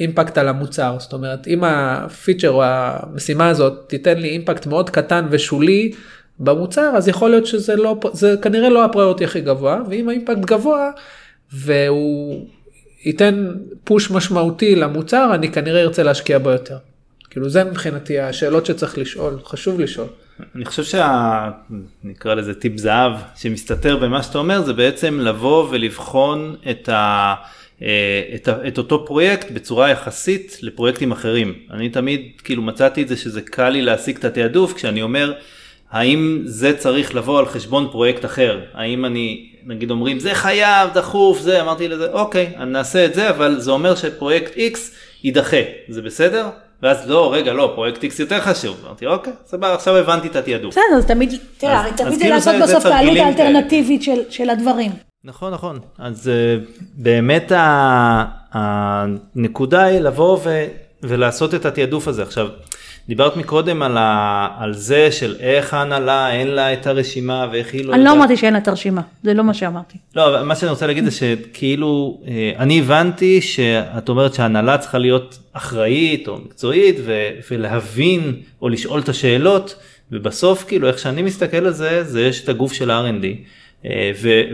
אימפקט 0.00 0.38
על 0.38 0.48
המוצר 0.48 0.96
זאת 0.98 1.12
אומרת 1.12 1.46
אם 1.46 1.64
הפיצ'ר 1.64 2.50
או 2.50 2.62
המשימה 2.64 3.48
הזאת 3.48 3.84
תיתן 3.86 4.18
לי 4.18 4.28
אימפקט 4.28 4.66
מאוד 4.66 4.90
קטן 4.90 5.26
ושולי 5.30 5.92
במוצר 6.38 6.90
אז 6.96 7.08
יכול 7.08 7.30
להיות 7.30 7.46
שזה 7.46 7.76
לא 7.76 8.00
זה 8.12 8.34
כנראה 8.42 8.68
לא 8.68 8.84
הפריוריטי 8.84 9.24
הכי 9.24 9.40
גבוה 9.40 9.80
ואם 9.88 10.08
האימפקט 10.08 10.40
גבוה. 10.40 10.90
והוא 11.54 12.46
ייתן 13.04 13.54
פוש 13.84 14.10
משמעותי 14.10 14.76
למוצר, 14.76 15.30
אני 15.34 15.52
כנראה 15.52 15.82
ארצה 15.82 16.02
להשקיע 16.02 16.38
בו 16.38 16.50
יותר. 16.50 16.78
כאילו 17.30 17.48
זה 17.48 17.64
מבחינתי 17.64 18.20
השאלות 18.20 18.66
שצריך 18.66 18.98
לשאול, 18.98 19.38
חשוב 19.44 19.80
לשאול. 19.80 20.06
אני 20.54 20.64
חושב 20.64 20.84
שה... 20.84 21.50
נקרא 22.04 22.34
לזה 22.34 22.54
טיפ 22.54 22.76
זהב 22.76 23.12
שמסתתר 23.36 23.96
במה 23.96 24.22
שאתה 24.22 24.38
אומר 24.38 24.62
זה 24.62 24.72
בעצם 24.72 25.20
לבוא 25.20 25.68
ולבחון 25.70 26.56
את, 26.70 26.88
ה... 26.88 27.34
את, 28.34 28.48
ה... 28.48 28.68
את 28.68 28.78
אותו 28.78 29.06
פרויקט 29.06 29.50
בצורה 29.50 29.90
יחסית 29.90 30.58
לפרויקטים 30.62 31.12
אחרים. 31.12 31.54
אני 31.70 31.88
תמיד 31.88 32.20
כאילו 32.44 32.62
מצאתי 32.62 33.02
את 33.02 33.08
זה 33.08 33.16
שזה 33.16 33.40
קל 33.40 33.68
לי 33.68 33.82
להשיג 33.82 34.16
את 34.16 34.24
התעדוף 34.24 34.72
כשאני 34.72 35.02
אומר 35.02 35.32
האם 35.90 36.42
זה 36.44 36.76
צריך 36.76 37.14
לבוא 37.14 37.38
על 37.38 37.46
חשבון 37.46 37.88
פרויקט 37.92 38.24
אחר, 38.24 38.60
האם 38.74 39.04
אני 39.04 39.46
נגיד 39.66 39.90
אומרים 39.90 40.18
זה 40.18 40.34
חייב 40.34 40.90
דחוף 40.94 41.40
זה 41.40 41.60
אמרתי 41.60 41.88
לזה 41.88 42.12
אוקיי 42.12 42.50
אני 42.56 42.70
נעשה 42.70 43.04
את 43.04 43.14
זה 43.14 43.30
אבל 43.30 43.60
זה 43.60 43.70
אומר 43.70 43.94
שפרויקט 43.94 44.54
X 44.54 44.78
יידחה 45.24 45.56
זה 45.88 46.02
בסדר 46.02 46.48
ואז 46.82 47.10
לא 47.10 47.34
רגע 47.34 47.52
לא 47.52 47.72
פרויקט 47.74 48.04
X 48.04 48.08
יותר 48.18 48.40
חשוב 48.40 48.76
אמרתי 48.86 49.06
אוקיי 49.06 49.32
סבבה 49.46 49.74
עכשיו 49.74 49.96
הבנתי 49.96 50.28
את 50.28 50.36
התעדוף. 50.36 50.74
בסדר 50.74 50.96
אז 50.98 51.06
תמיד 51.06 51.34
תראה 51.58 51.86
אז 51.86 51.92
תמיד 51.96 52.12
זה 52.12 52.18
כאילו 52.18 52.34
לעשות 52.34 52.54
בסוף 52.62 52.86
את 52.86 52.90
העלות. 52.90 53.16
האלטרנטיבית 53.16 54.02
של 54.30 54.50
הדברים. 54.50 54.90
נכון 55.24 55.52
נכון. 55.54 55.78
אז 55.98 56.30
uh, 56.30 56.80
באמת 56.94 57.52
ה- 57.52 58.24
הנקודה 58.52 59.84
היא 59.84 60.00
לבוא 60.00 60.38
ו, 60.44 60.64
ולעשות 61.02 61.54
את 61.54 61.66
התעדוף 61.66 62.08
הזה. 62.08 62.22
עכשיו 62.22 62.48
דיברת 63.08 63.36
מקודם 63.36 63.82
על, 63.82 63.96
ה, 63.98 64.48
על 64.58 64.74
זה 64.74 65.12
של 65.12 65.36
איך 65.40 65.74
ההנהלה 65.74 66.30
אין 66.32 66.48
לה 66.48 66.72
את 66.72 66.86
הרשימה 66.86 67.46
ואיך 67.52 67.72
היא 67.74 67.84
לא 67.84 67.94
אני 67.94 68.04
לא 68.04 68.08
יודעת- 68.08 68.16
אמרתי 68.18 68.36
שאין 68.36 68.52
לה 68.52 68.58
את 68.58 68.68
הרשימה 68.68 69.00
זה 69.22 69.34
לא 69.34 69.44
מה 69.44 69.54
שאמרתי. 69.54 69.98
לא, 70.16 70.28
אבל 70.28 70.42
מה 70.42 70.56
שאני 70.56 70.70
רוצה 70.70 70.86
להגיד 70.86 71.04
זה 71.04 71.10
שכאילו, 71.10 72.20
אה, 72.26 72.32
אני 72.58 72.80
הבנתי 72.80 73.40
שאת 73.42 74.08
אומרת 74.08 74.34
שההנהלה 74.34 74.78
צריכה 74.78 74.98
להיות 74.98 75.38
אחראית 75.52 76.28
או 76.28 76.38
מקצועית 76.38 76.96
ו- 77.04 77.12
ולהבין 77.50 78.32
או 78.62 78.68
לשאול 78.68 79.00
את 79.00 79.08
השאלות, 79.08 79.76
ובסוף 80.12 80.64
כאילו 80.68 80.88
איך 80.88 80.98
שאני 80.98 81.22
מסתכל 81.22 81.56
על 81.66 81.72
זה, 81.72 82.04
זה 82.04 82.22
יש 82.22 82.44
את 82.44 82.48
הגוף 82.48 82.72
של 82.72 82.90
ה-R&D, 82.90 83.26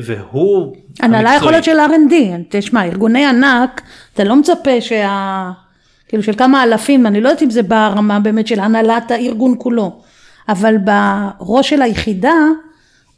והוא 0.02 0.76
הנהלה 1.00 1.34
יכול. 1.36 1.50
להיות 1.50 1.64
של 1.64 1.76
R&D, 1.78 2.14
תשמע, 2.48 2.84
ארגוני 2.84 3.26
ענק, 3.26 3.80
אתה 4.14 4.24
לא 4.24 4.36
מצפה 4.36 4.80
שה... 4.80 5.50
כאילו 6.08 6.22
של 6.22 6.32
כמה 6.32 6.62
אלפים, 6.62 7.06
אני 7.06 7.20
לא 7.20 7.28
יודעת 7.28 7.42
אם 7.42 7.50
זה 7.50 7.62
ברמה 7.62 8.20
באמת 8.20 8.46
של 8.46 8.60
הנהלת 8.60 9.10
הארגון 9.10 9.54
כולו, 9.58 10.00
אבל 10.48 10.74
בראש 10.78 11.70
של 11.70 11.82
היחידה, 11.82 12.34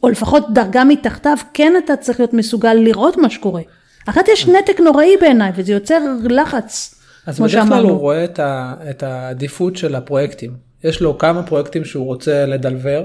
או 0.02 0.08
לפחות 0.08 0.52
דרגה 0.52 0.84
מתחתיו, 0.84 1.36
כן 1.54 1.72
אתה 1.84 1.96
צריך 1.96 2.20
להיות 2.20 2.34
מסוגל 2.34 2.74
לראות 2.74 3.16
מה 3.16 3.30
שקורה. 3.30 3.62
אחרת 4.08 4.28
יש 4.28 4.48
נתק 4.48 4.80
נוראי 4.80 5.16
בעיניי, 5.20 5.52
וזה 5.56 5.72
יוצר 5.72 5.98
לחץ, 6.24 6.94
אז 7.26 7.40
בדרך 7.40 7.68
כלל. 7.68 7.84
הוא 7.84 7.98
רואה 7.98 8.24
את, 8.24 8.38
ה, 8.38 8.74
את 8.90 9.02
העדיפות 9.02 9.76
של 9.76 9.94
הפרויקטים. 9.94 10.50
יש 10.84 11.00
לו 11.00 11.18
כמה 11.18 11.42
פרויקטים 11.42 11.84
שהוא 11.84 12.06
רוצה 12.06 12.46
לדלבר, 12.46 13.04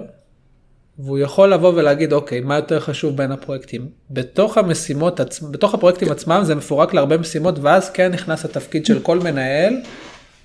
והוא 0.99 1.19
יכול 1.19 1.53
לבוא 1.53 1.73
ולהגיד 1.75 2.13
אוקיי 2.13 2.39
מה 2.39 2.55
יותר 2.55 2.79
חשוב 2.79 3.17
בין 3.17 3.31
הפרויקטים. 3.31 3.87
בתוך 4.11 4.57
המשימות, 4.57 5.19
עצ... 5.19 5.39
בתוך 5.39 5.73
הפרויקטים 5.73 6.11
עצמם 6.11 6.41
זה 6.43 6.55
מפורק 6.55 6.93
להרבה 6.93 7.17
משימות 7.17 7.59
ואז 7.59 7.89
כן 7.89 8.11
נכנס 8.11 8.45
התפקיד 8.45 8.85
של 8.85 8.99
כל 8.99 9.19
מנהל 9.19 9.73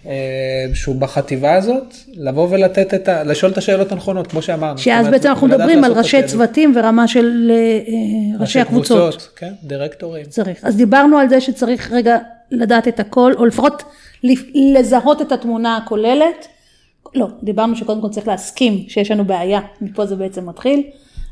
אה, 0.06 0.12
שהוא 0.74 0.96
בחטיבה 0.96 1.54
הזאת 1.54 1.94
לבוא 2.14 2.48
ולתת 2.50 2.94
את 2.94 3.08
ה... 3.08 3.24
לשאול 3.24 3.52
את 3.52 3.58
השאלות 3.58 3.92
הנכונות 3.92 4.26
כמו 4.26 4.42
שאמרנו. 4.42 4.78
שאז 4.78 5.08
בעצם 5.08 5.28
אנחנו 5.28 5.46
מדברים 5.46 5.84
על 5.84 5.92
ראשי. 5.92 6.22
צוותים 6.22 6.72
ורמה 6.76 7.08
של 7.08 7.50
אה, 7.54 8.40
ראשי 8.40 8.60
הקבוצות. 8.60 9.28
כן, 9.36 9.52
דירקטורים. 9.62 10.24
צריך. 10.26 10.64
אז 10.64 10.76
דיברנו 10.76 11.18
על 11.18 11.28
זה 11.28 11.40
שצריך 11.40 11.92
רגע 11.92 12.18
לדעת 12.50 12.88
את 12.88 13.00
הכל, 13.00 13.32
או 13.36 13.46
לפחות 13.46 13.82
לזהות 14.74 15.22
את 15.22 15.32
התמונה 15.32 15.76
הכוללת. 15.76 16.46
לא, 17.14 17.26
דיברנו 17.42 17.76
שקודם 17.76 18.00
כל 18.00 18.08
צריך 18.08 18.28
להסכים 18.28 18.84
שיש 18.88 19.10
לנו 19.10 19.24
בעיה, 19.24 19.60
מפה 19.80 20.06
זה 20.06 20.16
בעצם 20.16 20.48
מתחיל. 20.48 20.82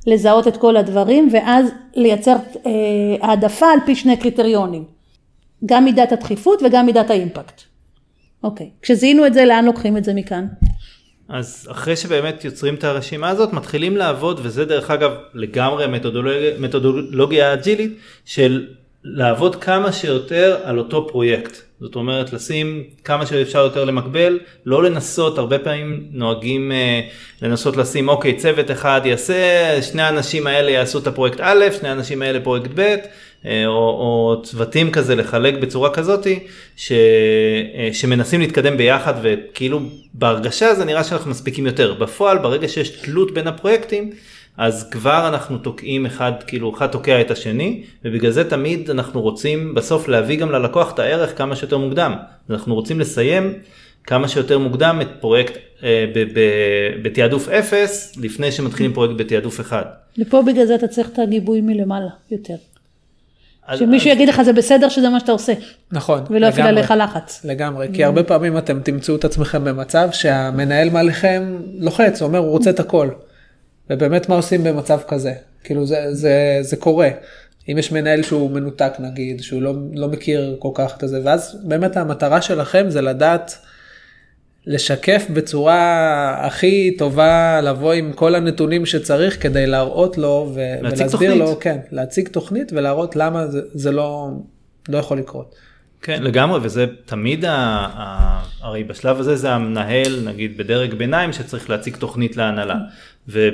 לזהות 0.06 0.48
את 0.48 0.56
כל 0.56 0.76
הדברים, 0.76 1.28
ואז 1.33 1.70
לייצר 1.94 2.37
אה, 2.66 2.70
העדפה 3.20 3.66
על 3.66 3.78
פי 3.87 3.94
שני 3.94 4.16
קריטריונים. 4.16 4.85
גם 5.66 5.85
מידת 5.85 6.12
הדחיפות 6.12 6.62
וגם 6.62 6.87
מידת 6.87 7.11
האימפקט. 7.11 7.62
אוקיי, 8.44 8.70
כשזיהינו 8.83 9.26
את 9.26 9.35
זה, 9.35 9.44
לאן 9.44 9.64
לוקחים 9.64 9.96
את 9.96 10.04
זה 10.04 10.14
מכאן? 10.14 10.46
אז 11.28 11.68
אחרי 11.70 11.96
שבאמת 11.96 12.44
יוצרים 12.44 12.74
את 12.74 12.85
הרשימה 12.85 13.28
הזאת 13.28 13.52
מתחילים 13.52 13.96
לעבוד 13.96 14.40
וזה 14.42 14.64
דרך 14.64 14.90
אגב 14.90 15.11
לגמרי 15.35 15.87
מתודולוגיה, 16.59 17.54
אג'ילית 17.54 17.92
של 18.24 18.66
לעבוד 19.04 19.56
כמה 19.56 19.92
שיותר 19.92 20.61
על 20.64 20.78
אותו 20.78 21.09
פרויקט. 21.09 21.69
זאת 21.81 21.95
אומרת 21.95 22.33
לשים 22.33 22.85
כמה 23.05 23.27
שאפשר 23.27 23.59
יותר 23.59 23.85
למקבל, 23.85 24.38
לא 24.66 24.83
לנסות, 24.83 25.38
הרבה 25.38 25.59
פעמים 25.59 26.07
נוהגים 26.11 26.73
אה, 26.73 27.01
לנסות 27.43 27.77
לשים 27.77 28.09
אוקיי 28.09 28.37
צוות 28.37 28.71
אחד 28.71 29.01
יעשה, 29.05 29.83
שני 29.83 30.03
האנשים 30.03 30.47
האלה 30.47 30.71
יעשו 30.71 30.99
את 30.99 31.07
הפרויקט 31.07 31.40
א', 31.40 31.64
שני 31.79 31.88
האנשים 31.88 32.23
האלה 32.23 32.40
פרויקט 32.40 32.71
ב', 32.75 32.97
אה, 33.47 33.66
או, 33.66 33.73
או 33.73 34.43
צוותים 34.43 34.90
כזה 34.90 35.14
לחלק 35.14 35.55
בצורה 35.55 35.90
כזאתי 35.90 36.38
אה, 36.90 37.88
שמנסים 37.93 38.40
להתקדם 38.40 38.77
ביחד 38.77 39.14
וכאילו 39.23 39.81
בהרגשה 40.14 40.75
זה 40.75 40.85
נראה 40.85 41.05
שאנחנו 41.05 41.31
מספיקים 41.31 41.66
יותר. 41.66 41.95
בפועל 41.95 42.38
ברגע 42.38 42.69
שיש 42.69 42.88
תלות 42.88 43.35
בין 43.35 43.47
הפרויקטים 43.47 44.11
אז 44.61 44.88
כבר 44.90 45.29
אנחנו 45.29 45.59
תוקעים 45.59 46.07
אחד, 46.07 46.33
כאילו 46.46 46.75
אחד 46.75 46.87
תוקע 46.87 47.20
את 47.20 47.31
השני, 47.31 47.83
ובגלל 48.05 48.31
זה 48.31 48.51
תמיד 48.51 48.90
אנחנו 48.90 49.23
רוצים 49.23 49.75
בסוף 49.75 50.09
להביא 50.09 50.38
גם 50.38 50.51
ללקוח 50.51 50.94
את 50.94 50.99
הערך 50.99 51.38
כמה 51.38 51.57
שיותר 51.57 51.79
מוקדם. 51.79 52.12
אנחנו 52.51 52.75
רוצים 52.75 53.01
לסיים 53.01 53.53
כמה 54.05 54.29
שיותר 54.29 54.59
מוקדם 54.59 54.99
את 55.03 55.09
פרויקט 55.20 55.55
אה, 55.83 56.05
בתעדוף 57.03 57.49
0, 57.49 58.12
לפני 58.23 58.53
שמתחילים 58.53 58.92
פרויקט 58.92 59.14
בתעדוף 59.16 59.61
1. 59.61 59.87
ופה 60.18 60.42
בגלל 60.42 60.66
זה 60.66 60.75
אתה 60.75 60.88
צריך 60.88 61.09
את 61.09 61.18
הגיבוי 61.18 61.61
מלמעלה 61.61 62.11
יותר. 62.31 62.55
שמישהו 63.75 64.11
אז... 64.11 64.16
יגיד 64.16 64.29
לך 64.29 64.42
זה 64.42 64.53
בסדר 64.53 64.88
שזה 64.88 65.09
מה 65.09 65.20
שאתה 65.20 65.33
עושה. 65.33 65.53
נכון. 65.92 66.20
ולא 66.31 66.46
יפעיל 66.46 66.66
עליך 66.66 66.94
לחץ. 66.99 67.44
לגמרי, 67.44 67.88
כי 67.92 68.05
הרבה 68.05 68.23
פעמים 68.23 68.59
אתם 68.59 68.81
תמצאו 68.81 69.16
את 69.16 69.25
עצמכם 69.25 69.64
במצב 69.64 70.09
שהמנהל 70.12 70.90
מעליכם 70.90 71.57
לוחץ, 71.79 72.23
הוא 72.23 72.29
אומר 72.29 72.38
הוא 72.38 72.51
רוצה 72.51 72.70
את 72.70 72.81
הכל. 72.81 73.09
ובאמת 73.90 74.29
מה 74.29 74.35
עושים 74.35 74.64
במצב 74.64 75.00
כזה? 75.09 75.33
כאילו 75.64 75.87
זה, 75.87 76.14
זה, 76.14 76.59
זה 76.61 76.76
קורה. 76.76 77.09
אם 77.68 77.79
יש 77.79 77.92
מנהל 77.92 78.22
שהוא 78.22 78.50
מנותק 78.50 78.92
נגיד, 78.98 79.42
שהוא 79.42 79.62
לא, 79.62 79.74
לא 79.94 80.09
מכיר 80.09 80.57
כל 80.59 80.70
כך 80.74 80.94
את 81.05 81.09
זה, 81.09 81.20
ואז 81.24 81.59
באמת 81.64 81.96
המטרה 81.96 82.42
שלכם 82.42 82.85
זה 82.88 83.00
לדעת 83.00 83.59
לשקף 84.66 85.26
בצורה 85.35 86.46
הכי 86.46 86.96
טובה, 86.98 87.61
לבוא 87.61 87.92
עם 87.92 88.12
כל 88.12 88.35
הנתונים 88.35 88.87
שצריך 88.87 89.42
כדי 89.42 89.66
להראות 89.66 90.18
לו 90.18 90.53
ו- 90.55 90.61
ולהסביר 90.81 91.11
תוכנית. 91.11 91.38
לו, 91.38 91.61
כן, 91.61 91.79
להציג 91.92 92.29
תוכנית 92.29 92.72
ולהראות 92.72 93.16
למה 93.16 93.46
זה, 93.46 93.61
זה 93.72 93.92
לא, 93.92 94.29
לא 94.88 94.98
יכול 94.98 95.18
לקרות. 95.18 95.55
כן, 96.03 96.22
לגמרי, 96.22 96.61
וזה 96.62 96.87
תמיד, 97.05 97.44
ה, 97.44 97.50
ה, 97.53 98.42
הרי 98.61 98.85
בשלב 98.85 99.20
הזה 99.20 99.37
זה 99.37 99.50
המנהל, 99.50 100.22
נגיד 100.24 100.57
בדרג 100.57 100.94
ביניים, 100.94 101.33
שצריך 101.33 101.70
להציג 101.70 101.96
תוכנית 101.96 102.37
להנהלה. 102.37 102.76
ו... 103.29 103.48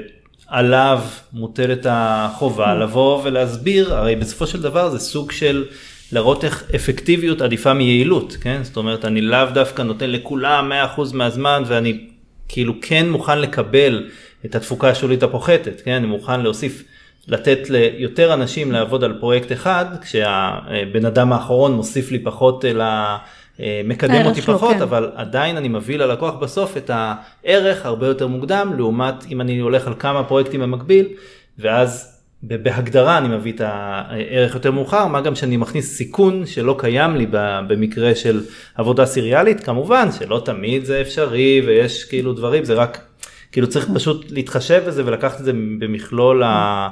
עליו 0.47 1.01
מוטלת 1.33 1.87
החובה 1.91 2.75
לבוא 2.75 3.23
ולהסביר, 3.25 3.95
הרי 3.95 4.17
בסופו 4.17 4.47
של 4.47 4.63
דבר 4.63 4.91
זה 4.91 4.99
סוג 4.99 5.33
של 5.33 5.65
להראות 6.13 6.45
איך 6.45 6.65
אפקטיביות 6.75 7.41
עדיפה 7.41 7.75
מיעילות, 7.75 8.37
כן? 8.41 8.61
זאת 8.63 8.77
אומרת, 8.77 9.05
אני 9.05 9.21
לאו 9.21 9.47
דווקא 9.55 9.83
נותן 9.83 10.11
לכולם 10.11 10.73
100% 10.97 11.01
מהזמן 11.15 11.63
ואני 11.67 11.99
כאילו 12.49 12.75
כן 12.83 13.11
מוכן 13.11 13.39
לקבל 13.39 14.09
את 14.45 14.55
התפוקה 14.55 14.89
השולית 14.89 15.23
הפוחתת, 15.23 15.81
כן? 15.85 15.93
אני 15.93 16.07
מוכן 16.07 16.41
להוסיף, 16.41 16.85
לתת 17.29 17.71
ליותר 17.71 18.35
אנשים 18.35 18.73
לעבוד 18.73 19.05
על 19.05 19.15
פרויקט 19.21 19.53
אחד, 19.53 19.85
כשהבן 20.03 21.05
אדם 21.07 21.33
האחרון 21.33 21.73
מוסיף 21.73 22.11
לי 22.11 22.19
פחות 22.19 22.65
ל... 22.65 22.83
אה, 23.61 23.81
מקדם 23.85 24.27
אותי 24.27 24.43
פחות, 24.43 24.75
כן. 24.77 24.83
אבל 24.83 25.11
עדיין 25.15 25.57
אני 25.57 25.69
מביא 25.69 25.97
ללקוח 25.97 26.35
בסוף 26.35 26.77
את 26.77 26.91
הערך 26.95 27.87
הרבה 27.87 28.07
יותר 28.07 28.27
מוקדם, 28.27 28.73
לעומת 28.77 29.15
אם 29.31 29.41
אני 29.41 29.59
הולך 29.59 29.87
על 29.87 29.95
כמה 29.99 30.25
פרויקטים 30.25 30.61
במקביל, 30.61 31.07
ואז 31.59 32.17
בהגדרה 32.43 33.19
אני 33.19 33.29
מביא 33.29 33.53
את 33.53 33.61
הערך 33.65 34.55
יותר 34.55 34.71
מאוחר, 34.71 35.07
מה 35.07 35.21
גם 35.21 35.35
שאני 35.35 35.57
מכניס 35.57 35.97
סיכון 35.97 36.47
שלא 36.47 36.77
קיים 36.79 37.17
לי 37.17 37.27
במקרה 37.69 38.15
של 38.15 38.45
עבודה 38.75 39.07
סיריאלית, 39.07 39.65
כמובן 39.65 40.09
שלא 40.19 40.43
תמיד 40.45 40.85
זה 40.85 41.01
אפשרי 41.01 41.63
ויש 41.67 42.05
כאילו 42.05 42.33
דברים, 42.33 42.65
זה 42.65 42.75
רק, 42.75 43.01
כאילו 43.53 43.67
צריך 43.69 43.89
פשוט 43.95 44.31
להתחשב 44.31 44.83
בזה 44.87 45.03
ולקחת 45.07 45.41
את 45.41 45.45
זה 45.45 45.53
במכלול, 45.53 46.43
ה, 46.43 46.89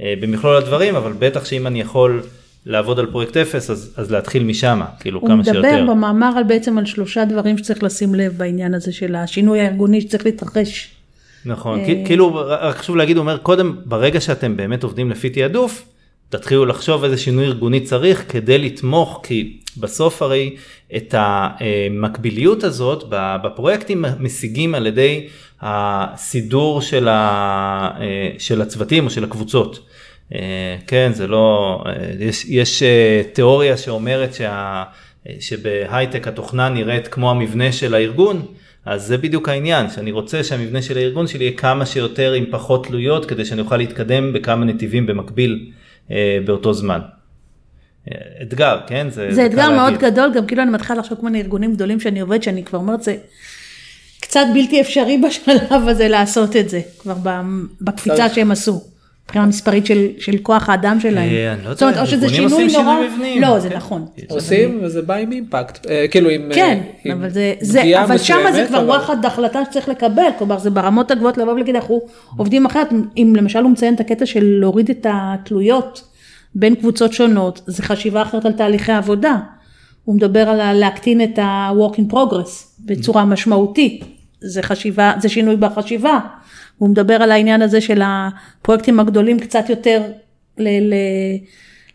אה, 0.00 0.14
במכלול 0.20 0.56
הדברים, 0.56 0.96
אבל 0.96 1.12
בטח 1.18 1.44
שאם 1.44 1.66
אני 1.66 1.80
יכול 1.80 2.22
לעבוד 2.66 2.98
על 2.98 3.06
פרויקט 3.06 3.36
אפס, 3.36 3.70
אז, 3.70 3.94
אז 3.96 4.10
להתחיל 4.10 4.44
משם, 4.44 4.80
כאילו 5.00 5.20
כמה 5.20 5.44
שיותר. 5.44 5.58
הוא 5.58 5.66
מדבר 5.68 5.92
במאמר 5.92 6.32
על 6.36 6.44
בעצם 6.44 6.78
על 6.78 6.86
שלושה 6.86 7.24
דברים 7.24 7.58
שצריך 7.58 7.82
לשים 7.82 8.14
לב 8.14 8.32
בעניין 8.36 8.74
הזה 8.74 8.92
של 8.92 9.14
השינוי 9.14 9.60
הארגוני 9.60 10.00
שצריך 10.00 10.26
להתרחש. 10.26 10.90
נכון, 11.44 11.80
אה, 11.80 12.02
כאילו 12.06 12.34
רק 12.34 12.76
חשוב 12.76 12.96
להגיד, 12.96 13.16
הוא 13.16 13.22
אומר, 13.22 13.38
קודם, 13.38 13.76
ברגע 13.84 14.20
שאתם 14.20 14.56
באמת 14.56 14.82
עובדים 14.82 15.10
לפי 15.10 15.30
תעדוף, 15.30 15.84
תתחילו 16.28 16.66
לחשוב 16.66 17.04
איזה 17.04 17.16
שינוי 17.16 17.44
ארגוני 17.44 17.80
צריך 17.80 18.24
כדי 18.28 18.58
לתמוך, 18.58 19.20
כי 19.22 19.56
בסוף 19.76 20.22
הרי 20.22 20.56
את 20.96 21.14
המקביליות 21.18 22.64
הזאת 22.64 23.04
בפרויקטים 23.10 24.04
משיגים 24.20 24.74
על 24.74 24.86
ידי 24.86 25.26
הסידור 25.60 26.80
של, 26.80 27.08
ה, 27.08 27.90
אה, 28.00 28.30
של 28.38 28.62
הצוותים 28.62 29.04
או 29.04 29.10
של 29.10 29.24
הקבוצות. 29.24 29.78
אה, 30.34 30.76
כן, 30.86 31.10
זה 31.14 31.26
לא, 31.26 31.82
אה, 31.86 31.92
יש, 32.18 32.44
יש 32.48 32.82
אה, 32.82 33.22
תיאוריה 33.32 33.76
שאומרת 33.76 34.34
שה, 34.34 34.84
שבהייטק 35.40 36.28
התוכנה 36.28 36.68
נראית 36.68 37.08
כמו 37.08 37.30
המבנה 37.30 37.72
של 37.72 37.94
הארגון, 37.94 38.46
אז 38.84 39.06
זה 39.06 39.18
בדיוק 39.18 39.48
העניין, 39.48 39.90
שאני 39.90 40.10
רוצה 40.10 40.44
שהמבנה 40.44 40.82
של 40.82 40.96
הארגון 40.98 41.26
שלי 41.26 41.44
יהיה 41.44 41.56
כמה 41.56 41.86
שיותר 41.86 42.32
עם 42.32 42.44
פחות 42.50 42.86
תלויות, 42.86 43.24
כדי 43.24 43.44
שאני 43.44 43.60
אוכל 43.60 43.76
להתקדם 43.76 44.32
בכמה 44.32 44.64
נתיבים 44.64 45.06
במקביל 45.06 45.70
באותו 46.44 46.74
זמן. 46.74 47.00
אתגר, 48.42 48.80
כן? 48.86 49.06
זה, 49.10 49.34
זה, 49.34 49.46
אתגר 49.46 49.70
מאוד 49.70 49.92
להגיד. 49.92 50.12
גדול, 50.12 50.32
גם 50.34 50.46
כאילו 50.46 50.62
אני 50.62 50.70
מתחילה 50.70 50.98
לחשוב 50.98 51.18
כמו 51.18 51.28
ארגונים 51.34 51.74
גדולים 51.74 52.00
שאני 52.00 52.20
עובד, 52.20 52.42
שאני 52.42 52.64
כבר 52.64 52.78
אומרת, 52.78 53.02
זה 53.02 53.16
קצת 54.20 54.46
בלתי 54.54 54.80
אפשרי 54.80 55.18
בשלב 55.18 55.88
הזה 55.88 56.08
לעשות 56.08 56.56
את 56.56 56.68
זה, 56.68 56.80
כבר 56.98 57.14
בקפיצה 57.80 58.28
שהם 58.28 58.50
עשו. 58.50 58.95
מבחינה 59.26 59.46
מספרית 59.46 59.86
של, 59.86 60.06
של 60.18 60.38
כוח 60.42 60.68
האדם 60.68 61.00
שלהם. 61.00 61.28
אה, 61.30 61.52
אני 61.52 61.64
לא 61.64 61.68
יודע, 61.68 62.02
ארגונים 62.02 62.44
עושים 62.44 62.70
שינוי 62.70 63.08
מבנים. 63.08 63.42
לא, 63.42 63.58
זה 63.58 63.68
כן. 63.68 63.76
נכון. 63.76 64.06
עושים 64.28 64.80
וזה 64.82 65.02
בא 65.02 65.14
עם 65.14 65.32
אימפקט, 65.32 65.86
אה, 65.90 66.06
כאילו 66.10 66.30
עם 66.30 66.50
כן, 66.54 66.80
אבל 67.12 67.30
זה, 67.30 67.54
זה 67.60 68.04
אבל 68.04 68.18
שם 68.18 68.38
זה 68.52 68.64
כבר 68.68 68.84
וואחד 68.86 69.24
החלטה 69.24 69.60
שצריך 69.70 69.88
לקבל, 69.88 70.28
כלומר 70.38 70.58
זה 70.58 70.70
ברמות 70.70 71.10
הגבוהות 71.10 71.38
לבוא 71.38 71.52
ולהגיד 71.52 71.74
אנחנו 71.74 72.00
עובדים 72.36 72.66
אחרת, 72.66 72.88
אם 73.16 73.32
למשל 73.36 73.58
הוא 73.58 73.70
מציין 73.70 73.94
את 73.94 74.00
הקטע 74.00 74.26
של 74.26 74.44
להוריד 74.60 74.90
את 74.90 75.06
התלויות 75.10 76.02
בין 76.54 76.74
קבוצות 76.74 77.12
שונות, 77.12 77.60
זה 77.66 77.82
חשיבה 77.82 78.22
אחרת 78.22 78.46
על 78.46 78.52
תהליכי 78.52 78.92
עבודה. 78.92 79.36
הוא 80.04 80.14
מדבר 80.14 80.48
על 80.48 80.76
להקטין 80.76 81.22
את 81.22 81.38
ה-work 81.38 81.94
in 81.94 82.12
progress 82.12 82.84
בצורה 82.84 83.24
משמעותית, 83.24 84.04
זה 84.40 84.62
חשיבה, 84.62 85.12
זה 85.18 85.28
שינוי 85.28 85.56
בחשיבה. 85.56 86.18
הוא 86.78 86.88
מדבר 86.88 87.14
על 87.14 87.32
העניין 87.32 87.62
הזה 87.62 87.80
של 87.80 88.02
הפרויקטים 88.04 89.00
הגדולים 89.00 89.40
קצת 89.40 89.70
יותר 89.70 90.02
ל- 90.58 90.92
ל- 90.92 91.38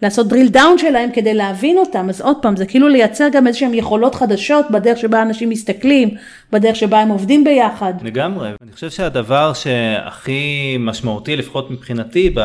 לעשות 0.02 0.28
drill 0.32 0.54
down 0.54 0.78
שלהם 0.78 1.10
כדי 1.14 1.34
להבין 1.34 1.78
אותם, 1.78 2.10
אז 2.10 2.22
עוד 2.22 2.38
פעם, 2.42 2.56
זה 2.56 2.66
כאילו 2.66 2.88
לייצר 2.88 3.28
גם 3.32 3.48
איזה 3.48 3.60
שהם 3.60 3.74
יכולות 3.74 4.16
חדשות 4.16 4.66
בדרך 4.72 4.98
שבה 4.98 5.22
אנשים 5.22 5.50
מסתכלים, 5.50 6.10
בדרך 6.52 6.76
שבה 6.76 7.00
הם 7.00 7.10
עובדים 7.10 7.44
ביחד. 7.44 7.94
לגמרי, 8.04 8.50
אני 8.62 8.72
חושב 8.72 8.90
שהדבר 8.90 9.54
שהכי 9.54 10.78
משמעותי, 10.80 11.36
לפחות 11.36 11.72
מבחינתי, 11.72 12.36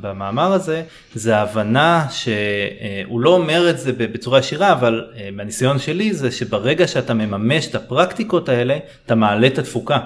במאמר 0.00 0.52
הזה, 0.52 0.82
זה 1.14 1.36
ההבנה 1.36 2.06
שהוא 2.10 3.20
לא 3.20 3.34
אומר 3.34 3.70
את 3.70 3.78
זה 3.78 3.92
בצורה 3.92 4.38
ישירה, 4.38 4.72
אבל 4.72 5.04
אה, 5.16 5.28
מהניסיון 5.32 5.78
שלי 5.78 6.14
זה 6.14 6.30
שברגע 6.30 6.86
שאתה 6.86 7.14
מממש 7.14 7.66
את 7.66 7.74
הפרקטיקות 7.74 8.48
האלה, 8.48 8.78
אתה 9.06 9.14
מעלה 9.14 9.46
את 9.46 9.58
התפוקה. 9.58 9.98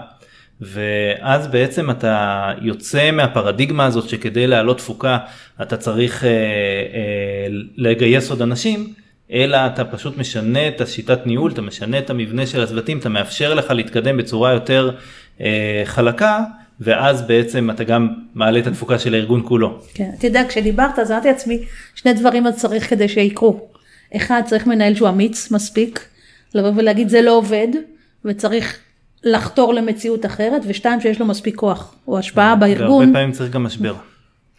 ואז 0.60 1.46
בעצם 1.46 1.90
אתה 1.90 2.52
יוצא 2.60 3.10
מהפרדיגמה 3.10 3.86
הזאת 3.86 4.08
שכדי 4.08 4.46
להעלות 4.46 4.78
תפוקה 4.78 5.18
אתה 5.62 5.76
צריך 5.76 6.24
אה, 6.24 6.30
אה, 6.30 7.46
לגייס 7.76 8.30
עוד 8.30 8.42
אנשים, 8.42 8.92
אלא 9.32 9.56
אתה 9.66 9.84
פשוט 9.84 10.18
משנה 10.18 10.68
את 10.68 10.80
השיטת 10.80 11.26
ניהול, 11.26 11.52
אתה 11.52 11.62
משנה 11.62 11.98
את 11.98 12.10
המבנה 12.10 12.46
של 12.46 12.62
הצוותים, 12.62 12.98
אתה 12.98 13.08
מאפשר 13.08 13.54
לך 13.54 13.70
להתקדם 13.70 14.16
בצורה 14.16 14.52
יותר 14.52 14.90
אה, 15.40 15.82
חלקה. 15.84 16.40
ואז 16.80 17.22
בעצם 17.22 17.70
אתה 17.70 17.84
גם 17.84 18.08
מעלה 18.34 18.58
את 18.58 18.66
התפוקה 18.66 18.98
של 18.98 19.14
הארגון 19.14 19.42
כולו. 19.44 19.78
כן, 19.94 20.10
אתה 20.18 20.26
יודע, 20.26 20.42
כשדיברת 20.48 20.98
אז 20.98 21.12
אמרתי 21.12 21.28
לעצמי, 21.28 21.64
שני 21.94 22.12
דברים 22.12 22.46
אז 22.46 22.56
צריך 22.56 22.90
כדי 22.90 23.08
שיקרו. 23.08 23.68
אחד, 24.16 24.42
צריך 24.44 24.66
מנהל 24.66 24.94
שהוא 24.94 25.08
אמיץ 25.08 25.50
מספיק, 25.50 26.08
לבוא 26.54 26.70
ולהגיד 26.76 27.08
זה 27.08 27.22
לא 27.22 27.36
עובד, 27.36 27.68
וצריך 28.24 28.78
לחתור 29.24 29.74
למציאות 29.74 30.26
אחרת, 30.26 30.62
ושתיים 30.66 31.00
שיש 31.00 31.20
לו 31.20 31.26
מספיק 31.26 31.56
כוח 31.56 31.94
או 32.08 32.18
השפעה 32.18 32.56
בארגון. 32.56 32.88
והרבה 32.90 33.12
פעמים 33.12 33.32
צריך 33.32 33.50
גם 33.50 33.62
משבר. 33.64 33.94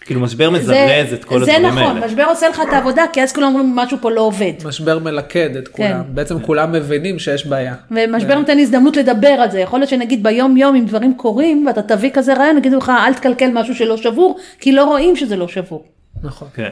כאילו 0.05 0.21
משבר 0.21 0.49
מזרז 0.49 1.13
את 1.13 1.23
כל 1.23 1.45
זה 1.45 1.55
הדברים 1.55 1.73
נכון, 1.73 1.95
האלה. 1.95 2.05
משבר 2.05 2.23
עושה 2.23 2.49
לך 2.49 2.61
את 2.67 2.73
העבודה, 2.73 3.03
כי 3.13 3.23
אז 3.23 3.33
כולם 3.33 3.47
אומרים 3.47 3.75
משהו 3.75 3.97
פה 4.01 4.11
לא 4.11 4.21
עובד. 4.21 4.51
משבר 4.65 4.99
מלכד 4.99 5.55
את 5.55 5.67
כולם, 5.67 6.03
כן. 6.03 6.15
בעצם 6.15 6.39
כולם 6.39 6.71
מבינים 6.71 7.19
שיש 7.19 7.47
בעיה. 7.47 7.75
ומשבר 7.91 8.39
נותן 8.39 8.59
הזדמנות 8.59 8.97
לדבר 8.97 9.27
על 9.27 9.51
זה, 9.51 9.59
יכול 9.59 9.79
להיות 9.79 9.89
שנגיד 9.89 10.23
ביום 10.23 10.57
יום 10.57 10.75
אם 10.75 10.85
דברים 10.85 11.13
קורים 11.13 11.67
ואתה 11.67 11.81
תביא 11.81 12.09
כזה 12.13 12.33
רעיון, 12.33 12.57
יגידו 12.57 12.77
לך 12.77 12.91
אל 13.07 13.13
תקלקל 13.13 13.49
משהו 13.53 13.75
שלא 13.75 13.97
שבור, 13.97 14.39
כי 14.59 14.71
לא 14.71 14.85
רואים 14.85 15.15
שזה 15.15 15.35
לא 15.35 15.47
שבור. 15.47 15.85
נכון. 16.23 16.47
כן, 16.53 16.71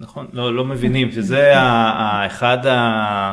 נכון, 0.00 0.26
לא, 0.32 0.56
לא 0.56 0.64
מבינים 0.64 1.12
שזה 1.12 1.56
ה, 1.56 1.60
ה, 1.62 2.26
אחד 2.26 2.66
ה, 2.66 3.32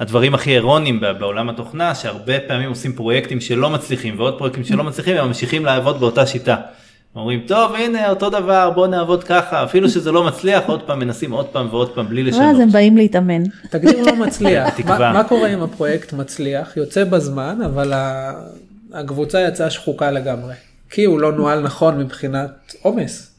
הדברים 0.00 0.34
הכי 0.34 0.54
אירוניים 0.54 1.00
בעולם 1.18 1.48
התוכנה, 1.48 1.94
שהרבה 1.94 2.40
פעמים 2.40 2.68
עושים 2.68 2.92
פרויקטים 2.92 3.40
שלא 3.40 3.70
מצליחים 3.70 4.14
ועוד 4.18 4.38
פרויקטים 4.38 4.64
שלא 4.64 4.84
מצליחים, 4.84 5.16
הם 5.16 5.26
ממשיכים 5.26 5.64
לעבוד 5.64 6.00
באותה 6.00 6.26
שיטה. 6.26 6.56
אומרים, 7.16 7.40
טוב, 7.46 7.74
הנה 7.74 8.10
אותו 8.10 8.30
דבר, 8.30 8.70
בוא 8.74 8.86
נעבוד 8.86 9.24
ככה, 9.24 9.64
אפילו 9.64 9.88
שזה 9.88 10.12
לא 10.12 10.24
מצליח, 10.24 10.62
עוד 10.66 10.82
פעם 10.82 10.98
מנסים 10.98 11.32
עוד 11.32 11.46
פעם 11.46 11.68
ועוד 11.70 11.94
פעם 11.94 12.08
בלי 12.08 12.22
לשנות. 12.22 12.42
ואז 12.42 12.60
הם 12.60 12.70
באים 12.70 12.96
להתאמן. 12.96 13.42
תגדיר 13.70 14.02
לא 14.02 14.16
מצליח. 14.26 14.74
תקווה. 14.78 15.12
מה, 15.12 15.24
קורה 15.24 15.48
אם 15.48 15.62
הפרויקט 15.62 16.12
מצליח, 16.12 16.76
יוצא 16.76 17.04
בזמן, 17.04 17.58
אבל 17.64 17.92
הקבוצה 18.92 19.40
יצאה 19.40 19.70
שחוקה 19.70 20.10
לגמרי. 20.10 20.54
כי 20.90 21.04
הוא 21.04 21.20
לא 21.20 21.32
נוהל 21.32 21.60
נכון 21.60 21.98
מבחינת 21.98 22.74
עומס. 22.82 23.29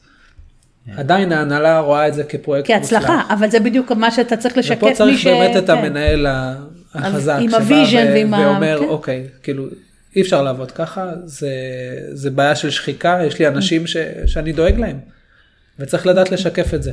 עדיין 0.96 1.32
ההנהלה 1.32 1.80
רואה 1.80 2.08
את 2.08 2.14
זה 2.14 2.24
כפרויקט 2.24 2.70
כהצלחה, 2.70 3.22
אבל 3.30 3.50
זה 3.50 3.60
בדיוק 3.60 3.92
מה 3.92 4.10
שאתה 4.10 4.36
צריך 4.36 4.58
לשקף. 4.58 4.76
ופה 4.76 4.86
מי 4.88 4.94
צריך 4.94 5.18
ש- 5.18 5.26
באמת 5.26 5.56
את 5.56 5.66
כן. 5.66 5.72
המנהל 5.72 6.26
החזק, 6.94 7.36
עם 7.40 7.48
שבא 7.50 7.56
ה 7.58 7.65
vision 7.65 8.06
ו- 8.08 8.12
ועם 8.14 8.34
ה- 8.34 8.38
ואומר, 8.38 8.78
כן. 8.80 8.84
אוקיי, 8.88 9.24
כאילו, 9.42 9.64
אי 10.16 10.22
אפשר 10.22 10.42
לעבוד 10.42 10.70
ככה, 10.70 11.10
זה, 11.24 11.50
זה 12.12 12.30
בעיה 12.30 12.54
של 12.54 12.70
שחיקה, 12.70 13.18
יש 13.26 13.38
לי 13.38 13.48
אנשים 13.48 13.86
ש, 13.86 13.96
שאני 14.26 14.52
דואג 14.52 14.78
להם, 14.78 14.98
וצריך 15.78 16.06
לדעת 16.06 16.32
לשקף 16.32 16.74
את 16.74 16.82
זה. 16.82 16.92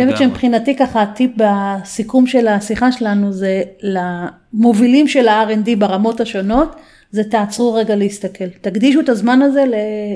אני 0.00 0.12
חושבת. 0.12 0.18
שמבחינתי 0.28 0.76
ככה 0.76 1.02
הטיפ 1.02 1.30
בסיכום 1.36 2.26
של 2.26 2.48
השיחה 2.48 2.92
שלנו 2.92 3.32
זה 3.32 3.62
למובילים 3.82 5.08
של 5.08 5.28
ה-R&D 5.28 5.76
ברמות 5.78 6.20
השונות, 6.20 6.76
זה 7.10 7.24
תעצרו 7.24 7.74
רגע 7.74 7.96
להסתכל. 7.96 8.48
תקדישו 8.60 9.00
את 9.00 9.08
הזמן 9.08 9.42
הזה 9.42 9.64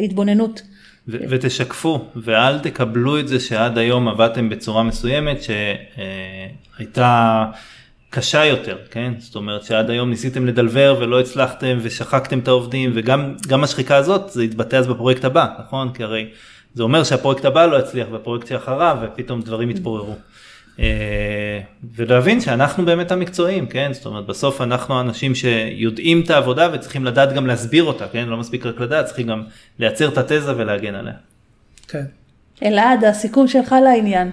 להתבוננות. 0.02 0.62
ו- 1.08 1.16
ותשקפו 1.28 2.04
ואל 2.16 2.58
תקבלו 2.58 3.20
את 3.20 3.28
זה 3.28 3.40
שעד 3.40 3.78
היום 3.78 4.08
עבדתם 4.08 4.48
בצורה 4.48 4.82
מסוימת 4.82 5.38
שהייתה 5.42 7.44
קשה 8.10 8.44
יותר, 8.44 8.76
כן? 8.90 9.12
זאת 9.18 9.36
אומרת 9.36 9.64
שעד 9.64 9.90
היום 9.90 10.10
ניסיתם 10.10 10.46
לדלבר 10.46 10.96
ולא 11.00 11.20
הצלחתם 11.20 11.78
ושחקתם 11.82 12.38
את 12.38 12.48
העובדים 12.48 12.92
וגם 12.94 13.34
גם 13.48 13.64
השחיקה 13.64 13.96
הזאת 13.96 14.30
זה 14.30 14.44
יתבטא 14.44 14.76
אז 14.76 14.86
בפרויקט 14.86 15.24
הבא, 15.24 15.46
נכון? 15.58 15.92
כי 15.92 16.02
הרי 16.02 16.28
זה 16.74 16.82
אומר 16.82 17.04
שהפרויקט 17.04 17.44
הבא 17.44 17.66
לא 17.66 17.76
יצליח 17.76 18.06
והפרויקט 18.10 18.46
שאחריו 18.46 18.98
ופתאום 19.02 19.42
דברים 19.42 19.70
יתפוררו. 19.70 20.16
אה, 20.80 21.60
ולהבין 21.94 22.40
שאנחנו 22.40 22.84
באמת 22.84 23.12
המקצועיים, 23.12 23.66
כן? 23.66 23.90
זאת 23.92 24.06
אומרת 24.06 24.26
בסוף 24.26 24.60
אנחנו 24.60 24.98
האנשים 24.98 25.34
שיודעים 25.34 26.22
את 26.24 26.30
העבודה 26.30 26.68
וצריכים 26.72 27.04
לדעת 27.04 27.32
גם 27.32 27.46
להסביר 27.46 27.84
אותה, 27.84 28.06
כן? 28.12 28.28
לא 28.28 28.36
מספיק 28.36 28.66
רק 28.66 28.80
לדעת, 28.80 29.06
צריכים 29.06 29.26
גם 29.26 29.42
לייצר 29.78 30.08
את 30.08 30.18
התזה 30.18 30.56
ולהגן 30.56 30.94
עליה. 30.94 31.14
כן. 31.88 32.04
אלעד, 32.62 33.04
הסיכום 33.04 33.48
שלך 33.48 33.74
לעניין. 33.84 34.30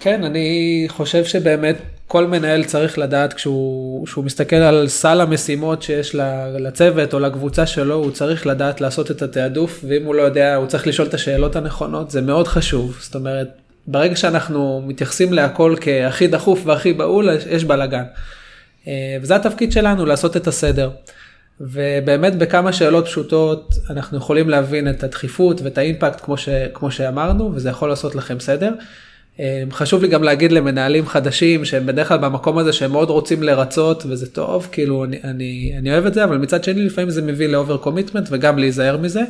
כן, 0.00 0.24
אני 0.24 0.84
חושב 0.88 1.24
שבאמת 1.24 1.76
כל 2.06 2.26
מנהל 2.26 2.64
צריך 2.64 2.98
לדעת 2.98 3.32
כשהוא, 3.32 4.06
כשהוא 4.06 4.24
מסתכל 4.24 4.56
על 4.56 4.88
סל 4.88 5.20
המשימות 5.20 5.82
שיש 5.82 6.14
ל- 6.14 6.56
לצוות 6.58 7.14
או 7.14 7.18
לקבוצה 7.18 7.66
שלו, 7.66 7.94
הוא 7.94 8.10
צריך 8.10 8.46
לדעת 8.46 8.80
לעשות 8.80 9.10
את 9.10 9.22
התעדוף, 9.22 9.84
ואם 9.88 10.04
הוא 10.04 10.14
לא 10.14 10.22
יודע, 10.22 10.54
הוא 10.54 10.66
צריך 10.66 10.86
לשאול 10.86 11.08
את 11.08 11.14
השאלות 11.14 11.56
הנכונות, 11.56 12.10
זה 12.10 12.20
מאוד 12.20 12.48
חשוב. 12.48 12.98
זאת 13.00 13.14
אומרת, 13.14 13.48
ברגע 13.86 14.16
שאנחנו 14.16 14.82
מתייחסים 14.86 15.32
להכל 15.32 15.76
כהכי 15.80 16.26
דחוף 16.26 16.60
והכי 16.64 16.92
בהול, 16.92 17.28
יש 17.50 17.64
בלאגן. 17.64 18.04
אה, 18.86 19.16
וזה 19.22 19.36
התפקיד 19.36 19.72
שלנו, 19.72 20.06
לעשות 20.06 20.36
את 20.36 20.46
הסדר. 20.46 20.90
ובאמת 21.60 22.38
בכמה 22.38 22.72
שאלות 22.72 23.06
פשוטות 23.06 23.74
אנחנו 23.90 24.18
יכולים 24.18 24.48
להבין 24.48 24.90
את 24.90 25.04
הדחיפות 25.04 25.60
ואת 25.62 25.78
ה 25.78 25.84
impact 25.84 26.20
כמו, 26.24 26.36
ש, 26.36 26.48
כמו 26.74 26.90
שאמרנו, 26.90 27.52
וזה 27.54 27.68
יכול 27.68 27.88
לעשות 27.88 28.14
לכם 28.14 28.40
סדר. 28.40 28.72
אה, 29.40 29.62
חשוב 29.70 30.02
לי 30.02 30.08
גם 30.08 30.22
להגיד 30.22 30.52
למנהלים 30.52 31.06
חדשים 31.06 31.64
שהם 31.64 31.86
בדרך 31.86 32.08
כלל 32.08 32.18
במקום 32.18 32.58
הזה 32.58 32.72
שהם 32.72 32.92
מאוד 32.92 33.10
רוצים 33.10 33.42
לרצות 33.42 34.06
וזה 34.08 34.30
טוב, 34.30 34.68
כאילו 34.72 35.04
אני, 35.04 35.20
אני, 35.24 35.74
אני 35.78 35.92
אוהב 35.92 36.06
את 36.06 36.14
זה, 36.14 36.24
אבל 36.24 36.36
מצד 36.36 36.64
שני 36.64 36.82
לפעמים 36.82 37.10
זה 37.10 37.22
מביא 37.22 37.48
ל 37.48 37.54
over 37.54 37.76
commitment 37.76 38.28
וגם 38.30 38.58
להיזהר 38.58 38.96
מזה. 38.96 39.22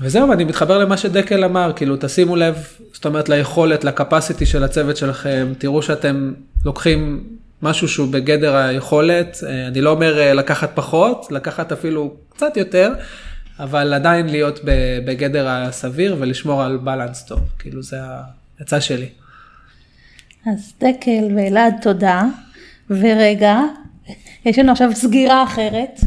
וזהו, 0.00 0.28
ואני 0.28 0.44
מתחבר 0.44 0.78
למה 0.78 0.96
שדקל 0.96 1.44
אמר, 1.44 1.72
כאילו 1.76 1.96
תשימו 2.00 2.36
לב, 2.36 2.66
זאת 2.92 3.04
אומרת 3.04 3.28
ליכולת, 3.28 3.84
לקפסיטי 3.84 4.46
של 4.46 4.64
הצוות 4.64 4.96
שלכם, 4.96 5.52
תראו 5.58 5.82
שאתם 5.82 6.32
לוקחים 6.64 7.24
משהו 7.62 7.88
שהוא 7.88 8.12
בגדר 8.12 8.56
היכולת, 8.56 9.36
אה, 9.46 9.66
אני 9.66 9.80
לא 9.80 9.90
אומר 9.90 10.18
אה, 10.18 10.34
לקחת 10.34 10.70
פחות, 10.74 11.26
לקחת 11.30 11.72
אפילו 11.72 12.14
קצת 12.28 12.56
יותר, 12.56 12.92
אבל 13.58 13.94
עדיין 13.94 14.28
להיות 14.28 14.60
בגדר 15.04 15.48
הסביר 15.48 16.16
ולשמור 16.18 16.62
על 16.62 16.76
בלנס 16.76 17.24
טוב, 17.24 17.40
כאילו 17.58 17.82
זה 17.82 17.96
העצה 18.58 18.80
שלי. 18.80 19.08
אז 20.46 20.72
דקל 20.80 21.36
ואלעד, 21.36 21.74
תודה. 21.82 22.22
ורגע, 22.90 23.58
יש 24.44 24.58
לנו 24.58 24.72
עכשיו 24.72 24.90
סגירה 24.94 25.44
אחרת. 25.44 26.00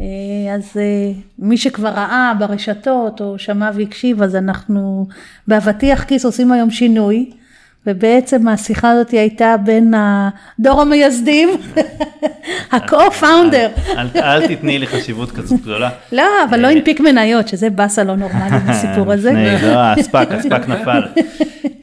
אה, 0.00 0.54
אז 0.54 0.76
אה, 0.76 1.12
מי 1.38 1.56
שכבר 1.56 1.88
ראה 1.88 2.32
ברשתות 2.38 3.20
או 3.20 3.38
שמע 3.38 3.70
והקשיב, 3.74 4.22
אז 4.22 4.36
אנחנו 4.36 5.06
באבטיח 5.48 6.04
כיס 6.04 6.24
עושים 6.24 6.52
היום 6.52 6.70
שינוי. 6.70 7.30
ובעצם 7.86 8.48
השיחה 8.48 8.90
הזאת 8.90 9.10
הייתה 9.10 9.56
בין 9.64 9.94
הדור 9.96 10.80
המייסדים, 10.80 11.48
ה-co-founder. 12.72 13.96
אל, 14.16 14.46
תתני 14.46 14.78
לי 14.78 14.86
חשיבות 14.86 15.32
כזאת 15.32 15.60
גדולה. 15.60 15.90
לא, 16.12 16.22
אבל 16.48 16.60
לא 16.60 16.66
הנפיק 16.66 17.00
מניות, 17.00 17.48
שזה 17.48 17.70
באסה 17.70 18.04
לא 18.04 18.16
נורמלי 18.16 18.58
בסיפור 18.68 19.12
הזה. 19.12 19.32
לא, 19.62 19.78
הספק, 19.78 20.28
הספק 20.30 20.68
נפל. 20.68 21.02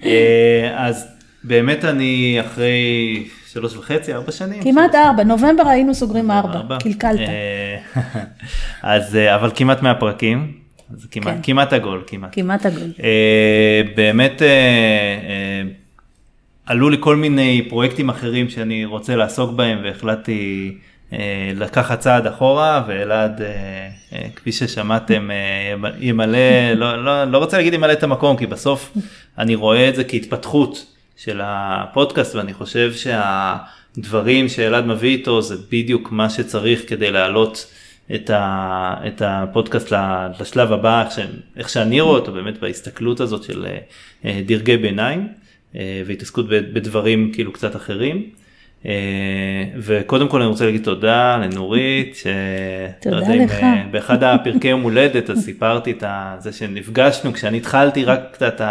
אה, 0.06 0.74
אז 0.88 1.08
באמת 1.43 1.86
אני 1.86 2.38
אחרי 2.39 3.24
שלוש 3.54 3.76
וחצי, 3.76 4.14
ארבע 4.14 4.32
שנים. 4.32 4.64
כמעט 4.64 4.96
ארבע, 4.96 5.24
נובמבר 5.24 5.68
היינו 5.68 5.96
סוגרים 5.96 6.32
ארבע. 6.32 6.78
קלקלת. 6.80 7.20
אה, 7.20 7.78
אז, 8.96 9.16
אה, 9.16 9.36
אבל 9.36 9.52
כמעט 9.56 9.82
100 9.82 9.94
פרקים, 9.94 10.52
אז 10.94 11.08
כמעט, 11.12 11.36
כן. 11.36 11.40
כמעט 11.44 11.74
עגול, 11.74 12.04
כמעט. 12.08 12.30
כמעט 12.34 12.66
עגול. 12.66 12.92
אה, 13.04 13.82
באמת 13.96 14.42
עלו 16.66 16.90
לי 16.90 16.98
כל 17.00 17.16
מיני 17.16 17.66
פרויקטים 17.70 18.10
אחרים 18.10 18.50
שאני 18.50 18.86
רוצה 18.86 19.16
לעסוק 19.16 19.52
בהם 19.52 19.80
והחלטתי 19.84 20.78
לקחת 21.56 22.00
צעד 22.00 22.28
אחורה 22.28 22.84
ואלעד, 22.88 23.42
כפי 24.36 24.52
ששמעתם, 24.52 25.30
ימלא, 26.00 26.74
לא, 26.76 27.04
לא, 27.04 27.24
לא 27.24 27.38
רוצה 27.38 27.58
להגיד 27.58 27.74
ימלא 27.74 27.94
את 27.94 28.04
המקום 28.04 28.38
כי 28.38 28.46
בסוף 28.46 28.98
אני 29.38 29.56
רואה 29.56 29.90
את 29.90 29.96
זה 29.96 30.04
כהתפתחות 30.04 30.90
של 31.24 31.40
הפודקאסט 31.44 32.36
ואני 32.36 32.54
חושב 32.54 32.94
שהדברים 32.94 34.50
שאלעד 34.50 34.86
מביא 34.86 35.18
איתו 35.18 35.42
זה 35.42 35.56
בדיוק 35.72 36.12
מה 36.12 36.30
שצריך 36.30 36.90
כדי 36.90 37.12
להעלות 37.12 37.72
את, 38.16 38.30
ה, 38.30 38.96
את 39.08 39.22
הפודקאסט 39.26 39.94
לשלב 40.40 40.74
הבא, 40.74 41.04
איך, 41.04 41.12
ש, 41.12 41.20
איך 41.58 41.70
שאני 41.70 42.02
רואה 42.02 42.20
אותו 42.20 42.32
באמת 42.32 42.60
בהסתכלות 42.60 43.20
הזאת 43.20 43.44
של 43.44 43.66
אה, 43.66 43.78
אה, 44.26 44.42
דרגי 44.46 44.78
ביניים 44.78 45.28
אה, 45.76 46.04
והתעסקות 46.06 46.50
בדברים 46.50 47.32
כאילו 47.34 47.54
קצת 47.54 47.76
אחרים. 47.76 48.30
אה, 48.86 49.63
וקודם 49.78 50.28
כל 50.28 50.41
אני 50.41 50.50
רוצה 50.50 50.65
להגיד 50.65 50.84
תודה 50.84 51.38
לנורית, 51.38 52.15
ש... 52.15 52.28
תודה 53.02 53.15
לא 53.15 53.22
יודע 53.22 53.34
אם, 53.34 53.44
לך. 53.44 53.63
אה, 53.63 53.84
באחד 53.91 54.24
הפרקי 54.24 54.67
יום 54.67 54.82
הולדת 54.82 55.30
אז 55.30 55.46
סיפרתי 55.46 55.91
את 55.91 56.04
זה 56.39 56.54
שנפגשנו 56.54 57.34
כשאני 57.34 57.58
התחלתי 57.58 58.06
רק 58.06 58.38
את 58.48 58.62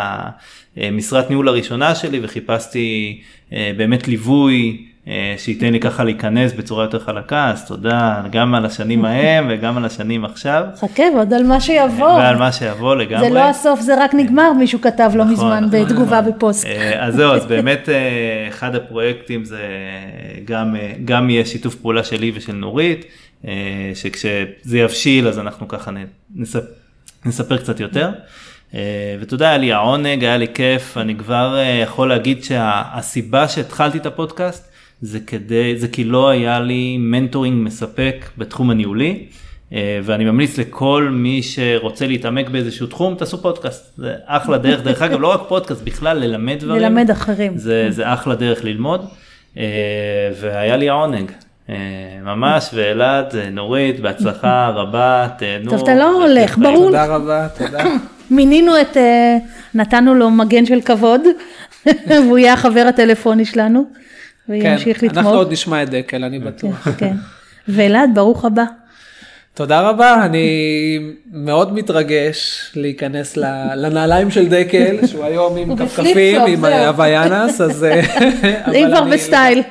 המשרת 0.77 1.31
ניהול 1.31 1.49
הראשונה 1.49 1.95
שלי 1.95 2.21
וחיפשתי 2.23 3.21
אה, 3.53 3.73
באמת 3.77 4.09
ליווי 4.09 4.77
אה, 4.85 4.90
שייתן 5.37 5.73
לי 5.73 5.81
ככה 5.81 6.05
להיכנס 6.05 6.53
בצורה 6.53 6.85
יותר 6.85 6.99
חלקה 6.99 7.51
אז 7.51 7.67
תודה 7.67 8.23
גם 8.31 8.55
על 8.55 8.67
השנים 8.67 9.05
ההם 9.05 9.47
וגם 9.51 9.77
על 9.77 9.85
השנים 9.85 10.25
עכשיו 10.25 10.65
חכה, 10.81 11.03
ועוד 11.15 11.35
על 11.35 11.43
מה 11.43 11.61
שיבוא. 11.61 12.07
ועל 12.07 12.37
מה 12.37 12.53
שיבוא 12.53 12.97
לגמרי. 12.97 13.29
זה 13.29 13.35
לא 13.35 13.41
הסוף, 13.41 13.81
זה 13.81 14.05
רק 14.05 14.15
נגמר, 14.15 14.53
מישהו 14.53 14.81
כתב 14.81 15.11
לא 15.15 15.25
נכון, 15.25 15.33
מזמן 15.33 15.65
נכון, 15.65 15.81
בתגובה 15.81 16.21
נכון. 16.21 16.33
בפוסט. 16.33 16.67
אה, 16.67 17.07
אז 17.07 17.15
זהו, 17.15 17.33
אז 17.33 17.47
באמת 17.47 17.89
אה, 17.89 18.49
אחד 18.49 18.75
הפרויקטים 18.75 19.45
זה 19.45 19.63
גם, 20.45 20.77
אה, 20.77 20.93
גם 21.05 21.31
יהיה 21.31 21.45
שיתוף 21.45 21.75
פעולה 21.75 22.05
שלי 22.05 22.33
ושל 22.35 22.53
נורית, 22.53 23.05
אה, 23.49 23.93
שכשזה 23.95 24.79
יבשיל 24.79 25.29
אז 25.29 25.39
אנחנו 25.39 25.69
ככה 25.69 25.91
נספר 27.25 27.57
קצת 27.57 27.81
יותר. 27.81 28.11
אה, 28.75 29.17
ותודה, 29.21 29.49
היה 29.49 29.59
לי 29.59 29.73
העונג, 29.73 30.25
היה 30.25 30.37
לי 30.37 30.47
כיף, 30.55 30.97
אני 30.97 31.17
כבר 31.17 31.59
אה, 31.59 31.81
יכול 31.83 32.09
להגיד 32.09 32.45
שהסיבה 32.45 33.49
שהתחלתי 33.49 33.99
את 33.99 34.07
הפודקאסט 34.07 34.70
זה 35.03 35.21
כדי, 35.21 35.77
זה 35.77 35.89
כי 35.89 36.05
לא 36.05 36.29
היה 36.29 36.61
לי 36.61 36.97
mentoring 36.99 37.67
מספק 37.67 38.27
בתחום 38.39 38.71
הניהולי. 38.71 39.27
אה, 39.73 40.01
ואני 40.03 40.25
ממליץ 40.25 40.59
לכל 40.59 41.09
מי 41.13 41.43
שרוצה 41.43 42.07
להתעמק 42.07 42.49
באיזשהו 42.49 42.87
תחום, 42.87 43.15
תעשו 43.15 43.43
פודקאסט, 43.43 43.97
זה 43.97 44.15
אחלה 44.27 44.59
דרך, 44.59 44.83
דרך 44.83 45.03
אגב, 45.03 45.21
לא 45.21 45.29
רק 45.29 45.41
פודקאסט, 45.49 45.83
בכלל 45.83 46.19
ללמד 46.19 46.59
דברים. 46.61 46.83
ללמד 46.83 47.11
אחרים. 47.11 47.59
זה, 47.59 47.87
זה 47.91 48.13
אחלה 48.13 48.35
דרך 48.35 48.65
ללמוד, 48.65 49.05
אה, 49.59 49.65
והיה 50.41 50.77
לי 50.77 50.89
העונג. 50.89 51.31
אה, 51.69 51.75
ממש, 52.25 52.71
ואלעד, 52.75 53.37
נורית, 53.37 54.01
בהצלחה 54.01 54.69
רבה, 54.69 55.29
תהנו. 55.39 55.71
טוב, 55.71 55.81
אתה 55.83 55.95
לא 55.95 56.23
הולך. 56.23 56.59
ברור. 56.59 56.87
תודה 56.87 57.07
רבה, 57.07 57.49
תודה. 57.59 57.85
מינינו 58.31 58.81
את, 58.81 58.97
נתנו 59.75 60.15
לו 60.15 60.31
מגן 60.31 60.67
של 60.67 60.81
כבוד, 60.81 61.21
והוא 62.09 62.39
יהיה 62.39 62.53
החבר 62.53 62.85
הטלפוני 62.89 63.45
שלנו, 63.45 63.85
כן, 64.63 64.69
וימשיך 64.69 65.05
אנחנו 65.05 65.21
לתמוך. 65.21 65.35
עוד 65.35 65.53
נשמע 65.53 65.83
את 65.83 65.91
דקל, 65.91 66.25
אני 66.25 66.39
בטוח. 66.39 66.89
כן. 66.99 67.17
ואלעד, 67.69 68.11
ברוך 68.15 68.45
הבא. 68.45 68.65
תודה 69.55 69.81
רבה, 69.81 70.25
אני 70.25 70.99
מאוד 71.33 71.75
מתרגש 71.75 72.71
להיכנס 72.77 73.37
לנעליים 73.77 74.31
של 74.31 74.49
דקל, 74.49 75.07
שהוא 75.07 75.25
היום 75.25 75.57
עם 75.57 75.77
כפכפים, 75.77 76.41
עם. 76.41 76.65
הוויאנס, 76.65 77.61
אז... 77.61 77.85
אה, 77.85 78.01
אם 78.75 78.87
כבר 78.89 79.03
אני 79.03 79.11
בסטייל. 79.11 79.63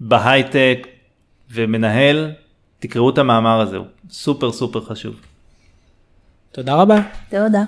שבהייטק 0.00 0.86
ומנהל, 1.52 2.30
תקראו 2.78 3.10
את 3.10 3.18
המאמר 3.18 3.60
הזה, 3.60 3.76
הוא 3.76 3.86
סופר 4.10 4.52
סופר 4.52 4.80
חשוב. 4.80 5.14
תודה 6.52 6.74
רבה. 6.74 7.00
תודה. 7.30 7.62